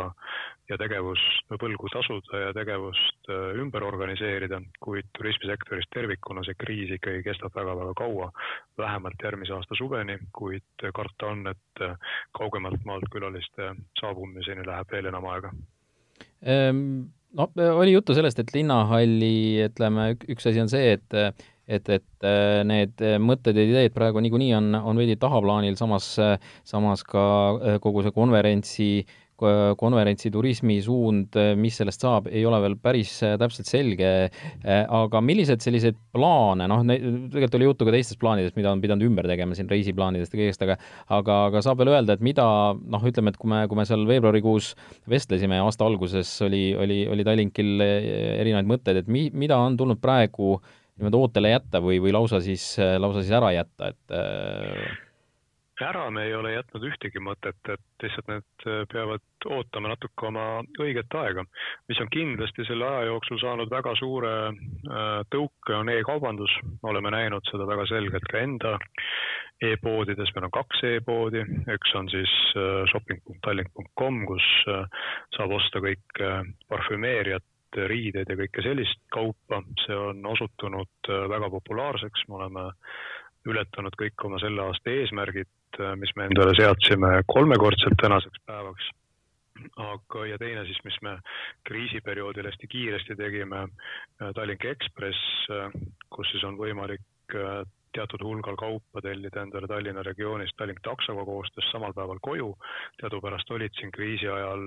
ja 0.71 0.79
tegevust, 0.81 1.45
võlgu 1.61 1.91
tasuda 1.93 2.41
ja 2.47 2.53
tegevust 2.57 3.29
äh, 3.29 3.59
ümber 3.61 3.85
organiseerida, 3.85 4.61
kuid 4.81 5.11
turismisektoris 5.17 5.89
tervikuna 5.93 6.45
see 6.47 6.57
kriis 6.57 6.95
ikkagi 6.97 7.21
kestab 7.27 7.53
väga-väga 7.57 7.93
kaua, 8.01 8.31
vähemalt 8.81 9.27
järgmise 9.27 9.53
aasta 9.57 9.77
suveni, 9.77 10.17
kuid 10.33 10.89
karta 10.95 11.33
on, 11.33 11.45
et 11.53 11.85
kaugemalt 12.37 12.81
maalt 12.89 13.05
külaliste 13.13 13.75
saabumiseni 13.99 14.65
läheb 14.65 14.89
veel 14.91 15.11
enam 15.11 15.29
aega. 15.29 15.53
Ehm, 16.41 16.85
no 17.37 17.49
oli 17.75 17.93
juttu 17.93 18.15
sellest, 18.17 18.39
et 18.41 18.53
linnahalli, 18.55 19.65
ütleme, 19.67 20.13
üks 20.31 20.49
asi 20.49 20.63
on 20.63 20.71
see, 20.71 20.95
et 20.97 21.45
et, 21.67 21.89
et 21.89 22.25
äh, 22.25 22.61
need 22.67 23.03
mõtted 23.21 23.57
ja 23.57 23.65
ideed 23.65 23.93
praegu 23.95 24.23
niikuinii 24.23 24.53
on, 24.57 24.71
on 24.77 25.01
veidi 25.01 25.17
tahaplaanil, 25.21 25.77
samas, 25.79 26.13
samas 26.67 27.05
ka 27.07 27.27
äh, 27.55 27.77
kogu 27.83 28.05
see 28.05 28.15
konverentsi, 28.15 28.89
konverentsi 29.35 30.29
turismi 30.31 30.77
suund, 30.79 31.33
mis 31.59 31.75
sellest 31.75 32.05
saab, 32.05 32.29
ei 32.31 32.45
ole 32.47 32.55
veel 32.63 32.77
päris 32.79 33.17
äh, 33.27 33.33
täpselt 33.35 33.67
selge. 33.67 34.11
aga 34.63 35.19
millised 35.19 35.59
selliseid 35.59 35.97
plaane, 36.15 36.69
noh, 36.71 36.85
tegelikult 36.87 37.57
oli 37.59 37.67
juttu 37.67 37.87
ka 37.87 37.95
teistest 37.97 38.19
plaanidest, 38.21 38.55
mida 38.55 38.71
on 38.71 38.83
pidanud 38.83 39.03
ümber 39.03 39.27
tegema 39.27 39.57
siin 39.57 39.67
reisiplaanidest 39.67 40.31
ja 40.31 40.39
kõigest, 40.39 40.63
aga 40.63 40.77
aga, 41.17 41.41
aga 41.49 41.65
saab 41.65 41.81
veel 41.81 41.91
öelda, 41.91 42.15
et 42.15 42.23
mida 42.23 42.45
noh, 42.79 43.03
ütleme, 43.11 43.33
et 43.33 43.41
kui 43.41 43.51
me, 43.51 43.65
kui 43.67 43.81
me 43.81 43.87
seal 43.89 44.07
veebruarikuus 44.07 44.71
vestlesime 45.11 45.59
aasta 45.65 45.83
alguses, 45.83 46.31
oli, 46.47 46.69
oli, 46.79 47.03
oli 47.11 47.27
Tallinkil 47.27 47.83
erinevaid 47.83 48.71
mõtteid, 48.71 49.03
et 49.03 49.11
mi-, 49.11 49.33
mida 49.35 49.59
on 49.59 49.75
tulnud 49.75 49.99
praegu 49.99 50.55
äh, 50.55 50.73
niimoodi 50.95 51.19
ootele 51.19 51.55
jätta 51.55 51.81
või, 51.83 51.99
või 52.03 52.13
lausa 52.15 52.39
siis, 52.43 52.75
lausa 52.99 53.23
siis 53.23 53.35
ära 53.35 53.51
jätta, 53.55 53.91
et 53.91 54.15
äh, 54.15 55.01
ära 55.81 56.09
me 56.11 56.23
ei 56.23 56.35
ole 56.35 56.53
jätnud 56.53 56.85
ühtegi 56.87 57.19
mõtet, 57.19 57.57
et 57.67 58.03
lihtsalt 58.03 58.29
need 58.31 58.67
peavad 58.91 59.23
ootama 59.51 59.91
natuke 59.91 60.27
oma 60.29 60.45
õiget 60.81 61.17
aega. 61.19 61.43
mis 61.89 61.99
on 61.99 62.09
kindlasti 62.13 62.65
selle 62.67 62.87
aja 62.87 63.09
jooksul 63.09 63.39
saanud 63.41 63.71
väga 63.71 63.95
suure 63.99 64.33
äh, 64.47 65.19
tõuke, 65.31 65.75
on 65.75 65.89
e-kaubandus, 65.91 66.53
oleme 66.83 67.11
näinud 67.11 67.43
seda 67.51 67.67
väga 67.67 67.87
selgelt 67.91 68.27
ka 68.31 68.39
enda 68.39 68.77
e-poodides, 69.63 70.31
meil 70.35 70.47
on 70.47 70.55
kaks 70.55 70.83
e-poodi, 70.83 71.43
üks 71.75 71.95
on 71.95 72.09
siis 72.13 72.31
äh, 72.55 72.85
shopping.tallink.com, 72.91 74.23
kus 74.31 74.47
saab 75.35 75.57
osta 75.59 75.83
kõik 75.83 76.23
parfümeeriat, 76.71 77.43
riideid 77.91 78.29
ja 78.29 78.37
kõike 78.39 78.63
sellist 78.65 79.01
kaupa, 79.13 79.61
see 79.85 79.97
on 79.97 80.25
osutunud 80.31 81.09
äh, 81.09 81.25
väga 81.31 81.49
populaarseks, 81.57 82.25
me 82.29 82.39
oleme 82.39 82.67
ületanud 83.45 83.95
kõik 83.99 84.25
oma 84.25 84.39
selle 84.41 84.63
aasta 84.65 84.93
eesmärgid, 84.93 85.51
äh, 85.79 85.95
mis 86.01 86.13
me 86.15 86.29
endale 86.29 86.55
seadsime 86.57 87.17
kolmekordselt 87.31 87.97
tänaseks 88.01 88.45
päevaks. 88.45 88.91
aga, 89.79 90.25
ja 90.27 90.37
teine 90.37 90.65
siis, 90.67 90.79
mis 90.83 90.97
me 91.01 91.17
kriisiperioodil 91.63 92.49
hästi 92.49 92.67
kiiresti 92.67 93.15
tegime, 93.15 93.61
Tallink 94.35 94.65
Ekspress, 94.67 95.45
kus 96.11 96.31
siis 96.33 96.43
on 96.43 96.57
võimalik 96.59 97.37
teatud 97.95 98.23
hulgal 98.25 98.57
kaupa 98.59 99.01
tellida 99.01 99.43
endale 99.45 99.67
Tallinna 99.71 100.03
regioonist 100.03 100.57
Tallink 100.57 100.81
taksoga 100.83 101.25
koostöös 101.25 101.71
samal 101.71 101.93
päeval 101.93 102.19
koju. 102.21 102.53
teadupärast 103.01 103.51
olid 103.51 103.73
siin 103.79 103.91
kriisi 103.91 104.27
ajal 104.27 104.65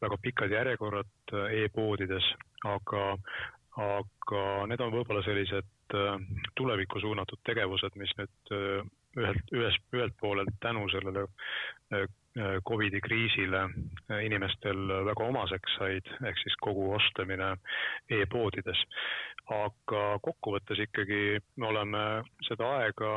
väga 0.00 0.18
pikad 0.22 0.50
järjekorrad 0.50 1.34
e-poodides, 1.62 2.32
aga, 2.64 3.04
aga 3.76 4.44
need 4.66 4.80
on 4.80 4.94
võib-olla 4.94 5.22
sellised 5.24 5.74
tulevikku 6.56 7.00
suunatud 7.00 7.40
tegevused, 7.48 7.94
mis 7.96 8.12
nüüd 8.18 8.56
ühelt, 9.18 9.52
ühest, 9.52 9.84
ühelt 9.96 10.16
poolelt 10.20 10.56
tänu 10.60 10.88
sellele 10.92 11.24
Äh, 11.92 12.06
Covidi 12.68 13.00
kriisile 13.00 13.62
äh, 13.64 14.24
inimestel 14.26 14.88
väga 15.08 15.28
omaseks 15.30 15.78
said, 15.78 16.10
ehk 16.26 16.40
siis 16.42 16.56
kogu 16.62 16.92
ostlemine 16.98 17.54
e-poodides. 18.10 18.84
aga 19.48 20.00
kokkuvõttes 20.20 20.76
ikkagi 20.84 21.38
me 21.56 21.66
oleme 21.70 22.00
seda 22.44 22.66
aega 22.82 23.12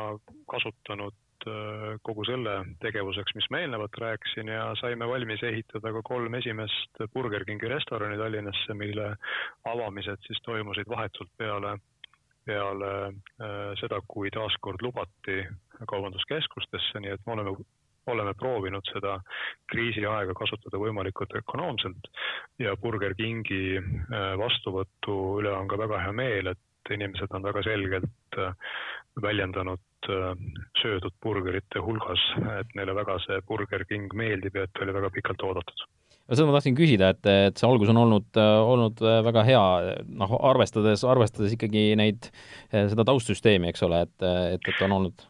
kasutanud 0.48 1.46
äh, 1.46 1.98
kogu 2.08 2.24
selle 2.24 2.54
tegevuseks, 2.80 3.34
mis 3.36 3.50
ma 3.50 3.60
eelnevalt 3.60 3.98
rääkisin 4.00 4.48
ja 4.48 4.70
saime 4.80 5.08
valmis 5.08 5.42
ehitada 5.44 5.92
ka 5.92 6.02
kolm 6.02 6.34
esimest 6.40 7.04
Burger 7.14 7.44
Kingi 7.44 7.68
restorani 7.68 8.16
Tallinnasse, 8.16 8.74
mille 8.74 9.12
avamised 9.74 10.24
siis 10.26 10.40
toimusid 10.48 10.88
vahetult 10.88 11.30
peale 11.36 11.76
peale 12.44 12.90
äh, 13.06 13.76
seda, 13.80 14.00
kui 14.08 14.30
taaskord 14.34 14.82
lubati 14.82 15.42
kaubanduskeskustesse, 15.88 17.00
nii 17.02 17.14
et 17.14 17.26
me 17.26 17.36
oleme 17.36 17.54
oleme 18.06 18.34
proovinud 18.38 18.86
seda 18.90 19.18
kriisiaega 19.70 20.34
kasutada 20.38 20.80
võimalikult 20.80 21.34
ökonoomselt 21.42 22.10
ja 22.62 22.74
Burger 22.80 23.14
Kingi 23.18 23.78
äh, 23.78 24.34
vastuvõtu 24.40 25.18
üle 25.40 25.54
on 25.54 25.70
ka 25.70 25.78
väga 25.80 26.02
hea 26.06 26.16
meel, 26.16 26.52
et 26.52 26.92
inimesed 26.92 27.30
on 27.36 27.46
väga 27.46 27.62
selgelt 27.66 28.38
äh, 28.38 28.54
väljendanud 29.22 30.10
äh, 30.10 30.30
söödud 30.82 31.14
burgerite 31.22 31.82
hulgas, 31.84 32.22
et 32.58 32.78
neile 32.78 32.94
väga 32.98 33.18
see 33.26 33.40
Burger 33.48 33.86
King 33.88 34.10
meeldib 34.18 34.58
ja 34.58 34.66
et 34.66 34.82
oli 34.82 34.94
väga 34.98 35.12
pikalt 35.14 35.46
oodatud. 35.46 35.86
No 36.22 36.38
seda 36.38 36.46
ma 36.48 36.54
tahtsin 36.54 36.76
küsida, 36.78 37.08
et, 37.12 37.26
et 37.26 37.58
see 37.58 37.66
algus 37.66 37.90
on 37.90 37.98
olnud, 37.98 38.38
olnud 38.38 39.00
väga 39.26 39.42
hea, 39.42 39.62
noh, 40.06 40.34
arvestades, 40.46 41.02
arvestades 41.04 41.56
ikkagi 41.56 41.82
neid, 41.98 42.28
seda 42.70 43.04
taustsüsteemi, 43.08 43.72
eks 43.72 43.82
ole, 43.82 44.04
et, 44.06 44.14
et, 44.54 44.70
et 44.70 44.84
on 44.86 44.94
olnud. 45.00 45.26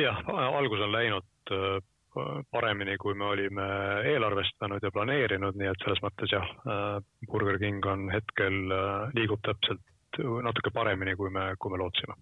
Jah, 0.00 0.24
algus 0.56 0.80
on 0.82 0.90
läinud 0.90 1.28
Äh, 1.50 2.44
paremini, 2.50 2.94
kui 3.02 3.14
me 3.18 3.26
olime 3.26 3.64
eelarvestanud 4.06 4.84
ja 4.86 4.90
planeerinud, 4.94 5.56
nii 5.58 5.66
et 5.72 5.80
selles 5.82 5.98
mõttes 6.04 6.30
jah, 6.30 6.46
äh, 6.70 7.00
Burger 7.26 7.58
King 7.58 7.82
on 7.90 8.06
hetkel, 8.12 8.60
äh, 8.70 9.08
liigub 9.18 9.42
täpselt 9.46 9.82
natuke 10.14 10.70
paremini, 10.70 11.16
kui 11.18 11.26
me, 11.34 11.56
kui 11.58 11.72
me 11.72 11.78
lootsime. 11.80 12.14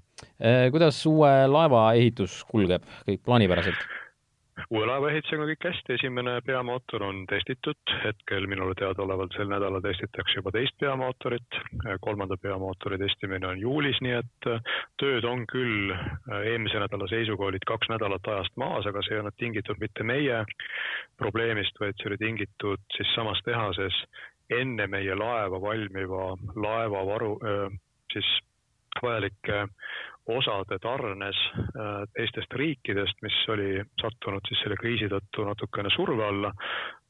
kuidas 0.73 1.03
uue 1.05 1.29
laeva 1.45 1.83
ehitus 1.93 2.39
kulgeb, 2.49 2.87
kõik 3.05 3.21
plaanipäraselt? 3.29 3.83
Uue 4.71 4.87
laeva 4.87 5.11
ehitusega 5.11 5.43
on 5.43 5.51
kõik 5.53 5.67
hästi, 5.69 5.97
esimene 5.97 6.35
peamootor 6.47 7.05
on 7.07 7.23
testitud, 7.31 7.79
hetkel 8.05 8.47
minule 8.51 8.75
teadaolevalt 8.79 9.35
sel 9.37 9.51
nädalal 9.51 9.83
testitakse 9.85 10.39
juba 10.41 10.53
teist 10.55 10.77
peamootorit, 10.81 11.59
kolmanda 12.05 12.37
peamootori 12.43 12.99
testimine 13.03 13.49
on 13.49 13.61
juulis, 13.61 14.01
nii 14.05 14.17
et 14.19 14.51
äh, 14.51 14.75
tööd 15.03 15.27
on 15.29 15.47
küll, 15.51 15.93
äh, 15.95 16.47
eelmise 16.53 16.83
nädala 16.83 17.09
seisuga 17.11 17.49
olid 17.51 17.67
kaks 17.69 17.91
nädalat 17.93 18.29
ajast 18.35 18.57
maas, 18.61 18.87
aga 18.89 19.03
see 19.05 19.17
ei 19.17 19.23
olnud 19.23 19.39
tingitud 19.41 19.81
mitte 19.83 20.07
meie 20.07 20.43
probleemist, 21.21 21.81
vaid 21.81 21.99
see 21.99 22.13
oli 22.13 22.21
tingitud 22.23 22.85
siis 22.97 23.11
samas 23.17 23.41
tehases 23.47 23.97
enne 24.53 24.87
meie 24.91 25.15
laeva 25.17 25.61
valmiva 25.61 26.33
laevavaru, 26.55 27.35
äh, 27.47 27.79
siis 28.13 28.29
vajalike 29.03 29.67
osade 30.27 30.79
tarnes 30.79 31.39
äh, 31.57 32.03
teistest 32.15 32.53
riikidest, 32.53 33.23
mis 33.23 33.39
oli 33.49 33.83
sattunud 34.01 34.45
siis 34.49 34.61
selle 34.63 34.79
kriisi 34.79 35.11
tõttu 35.11 35.47
natukene 35.49 35.91
surve 35.95 36.27
alla. 36.27 36.53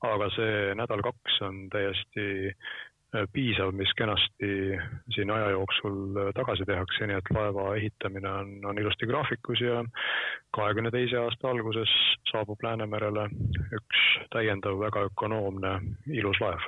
aga 0.02 0.26
see 0.34 0.72
nädal-kaks 0.74 1.36
on 1.46 1.58
täiesti 1.70 2.24
äh, 2.50 3.26
piisav, 3.32 3.70
mis 3.76 3.92
kenasti 3.98 4.78
siin 5.14 5.30
aja 5.30 5.50
jooksul 5.54 6.16
äh, 6.16 6.30
tagasi 6.34 6.66
tehakse, 6.66 7.06
nii 7.06 7.18
et 7.20 7.30
laeva 7.36 7.68
ehitamine 7.76 8.30
on, 8.30 8.54
on 8.64 8.78
ilusti 8.78 9.06
graafikus 9.06 9.60
ja 9.60 9.84
kahekümne 10.56 10.90
teise 10.90 11.20
aasta 11.20 11.50
alguses 11.50 11.92
saabub 12.32 12.64
Läänemerele 12.64 13.28
üks 13.78 14.06
täiendav 14.32 14.80
väga 14.80 15.04
ökonoomne 15.12 15.78
ilus 16.10 16.40
laev 16.40 16.64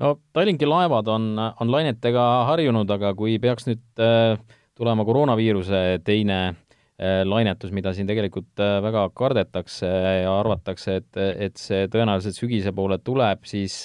no 0.00 0.16
Tallinki 0.34 0.68
laevad 0.68 1.10
on, 1.12 1.30
on 1.38 1.72
lainetega 1.72 2.26
harjunud, 2.50 2.90
aga 2.96 3.12
kui 3.18 3.38
peaks 3.42 3.68
nüüd 3.68 4.02
äh, 4.02 4.34
tulema 4.78 5.04
koroonaviiruse 5.08 6.00
teine 6.06 6.38
äh, 6.50 7.20
lainetus, 7.28 7.72
mida 7.76 7.92
siin 7.96 8.08
tegelikult 8.08 8.62
äh, 8.62 8.78
väga 8.84 9.08
kardetakse 9.16 9.90
ja 10.24 10.36
arvatakse, 10.38 11.00
et, 11.02 11.20
et 11.48 11.60
see 11.60 11.88
tõenäoliselt 11.92 12.38
sügise 12.38 12.72
poole 12.76 13.00
tuleb, 13.04 13.44
siis 13.48 13.82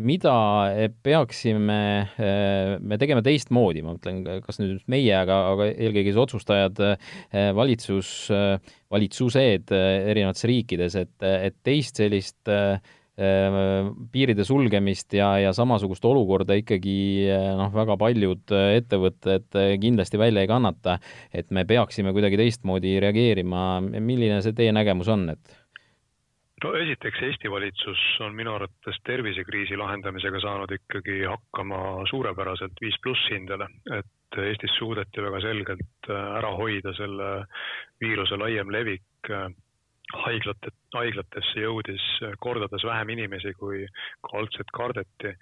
mida 0.00 0.34
peaksime 1.04 1.80
me 2.80 2.96
tegema 2.96 3.20
teistmoodi, 3.20 3.82
ma 3.84 3.92
mõtlen, 3.92 4.22
kas 4.46 4.56
nüüd 4.56 4.78
meie, 4.88 5.12
aga, 5.12 5.36
aga 5.50 5.66
eelkõige 5.74 6.14
siis 6.14 6.20
otsustajad, 6.22 6.80
valitsus, 7.58 8.12
valitsused 8.88 9.74
erinevates 9.76 10.48
riikides, 10.48 10.96
et, 11.02 11.12
et 11.20 11.58
teist 11.68 12.00
sellist 12.00 12.48
äh, 12.48 12.80
piiride 14.12 14.44
sulgemist 14.46 15.12
ja, 15.12 15.32
ja 15.42 15.52
samasugust 15.52 16.04
olukorda 16.08 16.56
ikkagi 16.60 16.98
eh, 17.28 17.48
noh, 17.58 17.72
väga 17.74 17.96
paljud 18.00 18.54
eh, 18.56 18.76
ettevõtted 18.80 19.58
eh, 19.60 19.72
kindlasti 19.82 20.20
välja 20.20 20.44
ei 20.44 20.50
kannata, 20.50 20.98
et 21.34 21.50
me 21.50 21.66
peaksime 21.68 22.14
kuidagi 22.16 22.38
teistmoodi 22.40 22.98
reageerima, 23.02 23.80
milline 23.98 24.40
see 24.44 24.56
teie 24.56 24.72
nägemus 24.72 25.10
on, 25.12 25.28
et? 25.34 25.56
no 26.64 26.72
esiteks, 26.76 27.22
Eesti 27.26 27.50
valitsus 27.52 28.00
on 28.24 28.34
minu 28.36 28.54
arvates 28.54 29.00
tervisekriisi 29.04 29.76
lahendamisega 29.80 30.40
saanud 30.44 30.72
ikkagi 30.76 31.22
hakkama 31.24 32.06
suurepäraselt 32.10 32.80
viis 32.80 32.96
pluss 33.02 33.30
hindele, 33.32 33.68
et 33.98 34.40
Eestis 34.40 34.76
suudeti 34.78 35.24
väga 35.24 35.40
selgelt 35.42 36.10
ära 36.14 36.52
hoida 36.54 36.92
selle 36.94 37.30
viiruse 38.00 38.38
laiem 38.38 38.70
levik 38.70 39.26
haiglate, 40.14 40.72
haiglatesse 40.94 41.64
jõudis 41.64 42.04
kordades 42.42 42.84
vähem 42.86 43.14
inimesi, 43.16 43.52
kui 43.58 43.84
algselt 44.32 44.70
kardeti. 44.74 45.34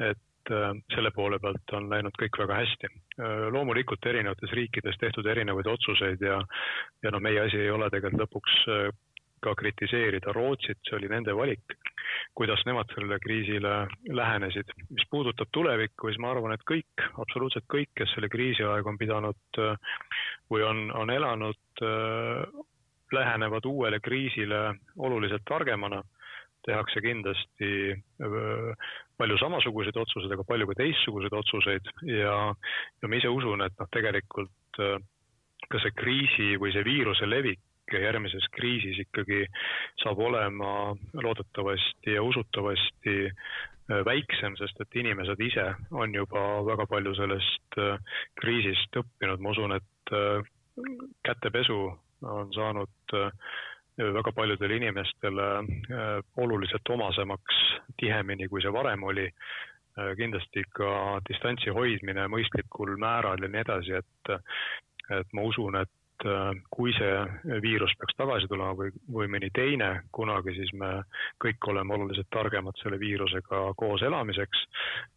et 0.00 0.52
äh, 0.52 0.74
selle 0.94 1.10
poole 1.10 1.38
pealt 1.40 1.72
on 1.72 1.88
läinud 1.90 2.14
kõik 2.20 2.38
väga 2.38 2.60
hästi. 2.60 2.90
Äh, 3.18 3.46
loomulikult 3.52 4.06
erinevates 4.06 4.52
riikides 4.52 4.98
tehtud 5.00 5.26
erinevaid 5.26 5.66
otsuseid 5.66 6.20
ja, 6.20 6.40
ja 7.02 7.10
noh, 7.10 7.22
meie 7.22 7.40
asi 7.40 7.62
ei 7.62 7.70
ole 7.70 7.88
tegelikult 7.90 8.26
lõpuks 8.26 8.58
äh, 8.68 8.90
ka 9.40 9.54
kritiseerida 9.56 10.32
Rootsit, 10.36 10.78
see 10.84 10.96
oli 10.98 11.08
nende 11.08 11.32
valik, 11.36 11.74
kuidas 12.36 12.62
nemad 12.66 12.92
sellele 12.92 13.18
kriisile 13.22 13.74
lähenesid. 14.20 14.70
mis 14.90 15.08
puudutab 15.10 15.48
tulevikku, 15.52 16.08
siis 16.08 16.20
ma 16.20 16.30
arvan, 16.34 16.52
et 16.52 16.64
kõik, 16.68 17.04
absoluutselt 17.24 17.66
kõik, 17.72 17.92
kes 17.96 18.14
selle 18.14 18.28
kriisi 18.32 18.64
aeg 18.64 18.86
on 18.86 18.98
pidanud 18.98 19.60
või 20.50 20.64
on, 20.66 20.88
on 20.92 21.10
elanud 21.10 21.80
lähenevad 23.12 23.66
uuele 23.66 24.00
kriisile 24.00 24.74
oluliselt 24.96 25.44
targemana, 25.48 26.02
tehakse 26.66 27.00
kindlasti 27.00 27.94
palju 29.18 29.38
samasuguseid 29.38 29.96
otsuseid, 29.96 30.32
aga 30.34 30.44
palju 30.48 30.66
ka 30.66 30.78
teistsuguseid 30.80 31.36
otsuseid. 31.38 31.92
Ja, 32.10 32.34
ja 33.02 33.08
ma 33.08 33.20
ise 33.20 33.30
usun, 33.30 33.62
et 33.62 33.76
noh, 33.78 33.90
tegelikult 33.94 34.82
ka 35.70 35.80
see 35.82 35.94
kriisi 35.96 36.48
või 36.60 36.74
see 36.74 36.84
viiruse 36.86 37.28
levik 37.28 37.62
järgmises 37.92 38.48
kriisis 38.50 38.98
ikkagi 39.04 39.44
saab 40.02 40.18
olema 40.18 40.70
loodetavasti 41.14 42.16
ja 42.16 42.22
usutavasti 42.26 43.30
väiksem, 43.86 44.56
sest 44.58 44.80
et 44.82 44.98
inimesed 44.98 45.40
ise 45.46 45.66
on 45.94 46.14
juba 46.14 46.42
väga 46.66 46.88
palju 46.90 47.14
sellest 47.14 47.78
kriisist 48.40 48.98
õppinud, 48.98 49.38
ma 49.38 49.54
usun, 49.54 49.76
et 49.78 50.16
kätepesu 51.24 51.78
on 52.22 52.52
saanud 52.54 53.14
äh, 53.14 53.30
väga 53.98 54.32
paljudele 54.32 54.76
inimestele 54.76 55.46
äh, 55.58 56.22
oluliselt 56.36 56.88
omasemaks 56.88 57.60
tihemini, 58.00 58.48
kui 58.48 58.62
see 58.62 58.72
varem 58.72 59.02
oli. 59.02 59.26
Äh, 59.98 60.12
kindlasti 60.16 60.64
ka 60.76 61.20
distantsi 61.28 61.72
hoidmine 61.72 62.28
mõistlikul 62.32 62.96
määral 63.00 63.42
ja 63.42 63.48
nii 63.52 63.62
edasi, 63.64 64.00
et, 64.00 64.34
et 65.20 65.32
ma 65.32 65.46
usun, 65.48 65.80
et 65.80 65.92
kui 66.72 66.92
see 66.96 67.60
viirus 67.60 67.92
peaks 68.00 68.16
tagasi 68.16 68.48
tulema 68.48 68.72
või, 68.76 68.88
või 69.12 69.28
mõni 69.34 69.50
teine 69.54 69.90
kunagi, 70.16 70.54
siis 70.56 70.72
me 70.72 71.02
kõik 71.44 71.68
oleme 71.68 71.92
oluliselt 71.94 72.30
targemad 72.32 72.76
selle 72.80 72.98
viirusega 73.00 73.74
koos 73.76 74.02
elamiseks 74.02 74.62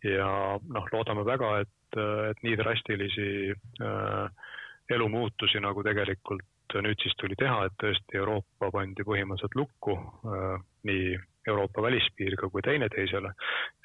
ja 0.04 0.28
noh, 0.60 0.90
loodame 0.92 1.24
väga, 1.24 1.54
et, 1.64 2.00
et 2.32 2.44
nii 2.44 2.58
drastilisi 2.60 3.30
äh, 3.56 4.50
elumuutusi, 4.92 5.62
nagu 5.64 5.84
tegelikult 5.88 6.44
nüüd 6.86 7.02
siis 7.02 7.16
tuli 7.20 7.36
teha, 7.40 7.66
et 7.66 7.76
tõesti 7.82 8.20
Euroopa 8.20 8.70
pandi 8.74 9.06
põhimõtteliselt 9.08 9.58
lukku 9.58 9.96
äh, 9.96 10.62
nii 10.90 11.18
Euroopa 11.48 11.82
välispiiriga 11.82 12.50
kui 12.50 12.62
teineteisele. 12.62 13.32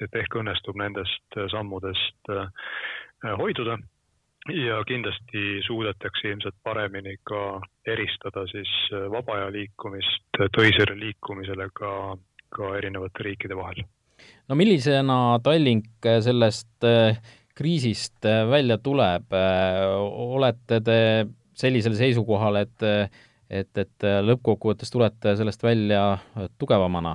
et 0.03 0.15
ehk 0.21 0.35
õnnestub 0.41 0.75
nendest 0.77 1.37
sammudest 1.51 2.31
hoiduda 3.39 3.77
ja 4.53 4.81
kindlasti 4.87 5.61
suudetakse 5.65 6.29
ilmselt 6.29 6.57
paremini 6.63 7.15
ka 7.23 7.61
eristada 7.87 8.43
siis 8.51 8.71
vaba 9.11 9.39
aja 9.39 9.47
liikumist 9.55 10.41
töisele 10.57 10.99
liikumisele 10.99 11.69
ka, 11.73 11.91
ka 12.49 12.75
erinevate 12.77 13.23
riikide 13.23 13.57
vahel. 13.57 13.81
no 14.49 14.55
millisena 14.55 15.39
Tallink 15.43 16.11
sellest 16.27 16.85
kriisist 17.55 18.27
välja 18.51 18.77
tuleb, 18.77 19.31
olete 20.35 20.81
te 20.83 20.99
sellisel 21.55 21.95
seisukohal, 21.97 22.63
et 22.63 22.89
et, 23.45 23.77
et 23.77 24.05
lõppkokkuvõttes 24.25 24.89
tulete 24.89 25.35
sellest 25.37 25.61
välja 25.63 26.17
tugevamana? 26.57 27.13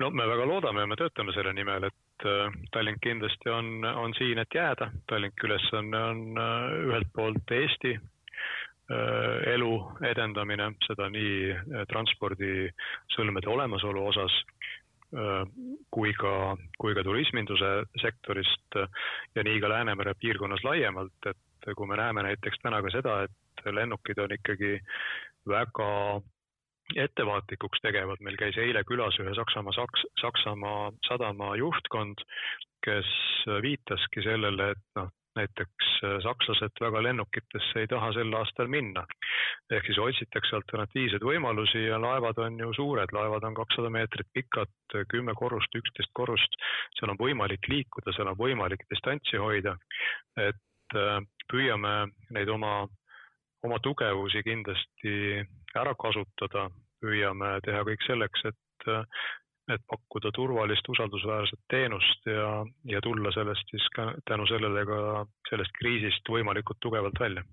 no 0.00 0.10
me 0.10 0.26
väga 0.28 0.46
loodame 0.48 0.84
ja 0.84 0.90
me 0.90 0.98
töötame 0.98 1.32
selle 1.36 1.52
nimel, 1.56 1.88
et 1.88 2.26
äh, 2.28 2.58
Tallink 2.72 3.00
kindlasti 3.04 3.52
on, 3.52 3.84
on 3.84 4.14
siin, 4.18 4.38
et 4.42 4.54
jääda. 4.54 4.90
Tallinki 5.08 5.48
ülesanne 5.48 6.02
on, 6.10 6.22
on 6.34 6.42
äh, 6.42 6.76
ühelt 6.90 7.12
poolt 7.16 7.54
Eesti 7.56 7.94
äh, 7.96 9.54
elu 9.54 9.72
edendamine, 10.10 10.72
seda 10.86 11.08
nii 11.12 11.86
transpordisõlmede 11.92 13.52
olemasolu 13.52 14.08
osas 14.12 14.42
kui 15.94 16.10
ka, 16.18 16.30
kui 16.82 16.92
ka 16.98 17.02
turisminduse 17.06 17.68
sektorist 18.02 18.74
ja 18.76 19.44
nii 19.46 19.60
ka 19.62 19.68
Läänemere 19.70 20.16
piirkonnas 20.18 20.64
laiemalt, 20.66 21.28
et 21.30 21.38
kui 21.74 21.88
me 21.90 21.98
näeme 21.98 22.22
näiteks 22.22 22.62
täna 22.62 22.82
ka 22.82 22.92
seda, 22.94 23.18
et 23.26 23.74
lennukid 23.74 24.18
on 24.22 24.34
ikkagi 24.38 24.78
väga 25.48 25.90
ettevaatlikuks 26.94 27.82
tegevad, 27.82 28.22
meil 28.22 28.38
käis 28.38 28.58
eile 28.62 28.84
külas 28.86 29.18
ühe 29.22 29.34
Saksamaa, 29.34 29.74
Saks-, 29.74 30.06
Saksamaa 30.20 30.92
sadama 31.08 31.56
juhtkond, 31.58 32.22
kes 32.86 33.08
viitaski 33.62 34.22
sellele, 34.22 34.70
et 34.76 34.84
noh, 34.98 35.10
näiteks 35.36 35.88
sakslased 36.24 36.80
väga 36.80 37.02
lennukitesse 37.02 37.82
ei 37.82 37.88
taha 37.90 38.12
sel 38.16 38.32
aastal 38.38 38.70
minna. 38.72 39.04
ehk 39.70 39.88
siis 39.88 39.98
otsitakse 39.98 40.56
alternatiivseid 40.56 41.24
võimalusi 41.26 41.82
ja 41.88 41.98
laevad 42.00 42.38
on 42.44 42.58
ju 42.62 42.72
suured, 42.78 43.12
laevad 43.12 43.44
on 43.48 43.56
kakssada 43.58 43.90
meetrit 43.90 44.28
pikad, 44.32 44.70
kümme 45.12 45.34
korrust, 45.34 45.74
üksteist 45.80 46.12
korrust, 46.14 46.56
seal 46.98 47.12
on 47.12 47.20
võimalik 47.20 47.68
liikuda, 47.68 48.14
seal 48.16 48.30
on 48.32 48.38
võimalik 48.38 48.86
distantsi 48.92 49.42
hoida. 49.42 49.76
et 50.36 50.62
äh, 50.94 51.18
püüame 51.50 51.96
neid 52.30 52.48
oma 52.48 52.86
oma 53.66 53.78
tugevusi 53.82 54.42
kindlasti 54.46 55.14
ära 55.76 55.94
kasutada, 55.98 56.68
püüame 57.02 57.56
teha 57.66 57.82
kõik 57.88 58.04
selleks, 58.06 58.46
et, 58.50 58.90
et 59.74 59.84
pakkuda 59.90 60.32
turvalist, 60.36 60.88
usaldusväärset 60.94 61.60
teenust 61.72 62.30
ja, 62.30 62.62
ja 62.92 63.02
tulla 63.04 63.32
sellest 63.34 63.74
siis 63.74 63.86
ka 63.96 64.12
tänu 64.30 64.46
sellele 64.50 64.86
ka 64.88 65.00
sellest 65.50 65.74
kriisist 65.80 66.32
võimalikult 66.32 66.80
tugevalt 66.82 67.20
välja 67.20 67.44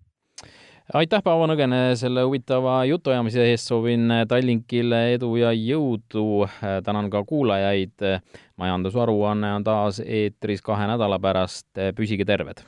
aitäh, 0.93 1.21
Paavo 1.23 1.45
Nõgene, 1.47 1.93
selle 1.95 2.25
huvitava 2.27 2.81
jutuajamise 2.89 3.45
eest, 3.47 3.69
soovin 3.69 4.11
Tallinkile 4.27 5.13
edu 5.13 5.29
ja 5.39 5.53
jõudu. 5.55 6.47
tänan 6.83 7.09
ka 7.09 7.23
kuulajaid. 7.23 8.03
majanduse 8.57 8.99
aruanne 8.99 9.53
on 9.53 9.63
taas 9.63 10.01
eetris 10.05 10.61
kahe 10.61 10.87
nädala 10.87 11.19
pärast. 11.19 11.69
püsige 11.95 12.25
terved 12.25 12.65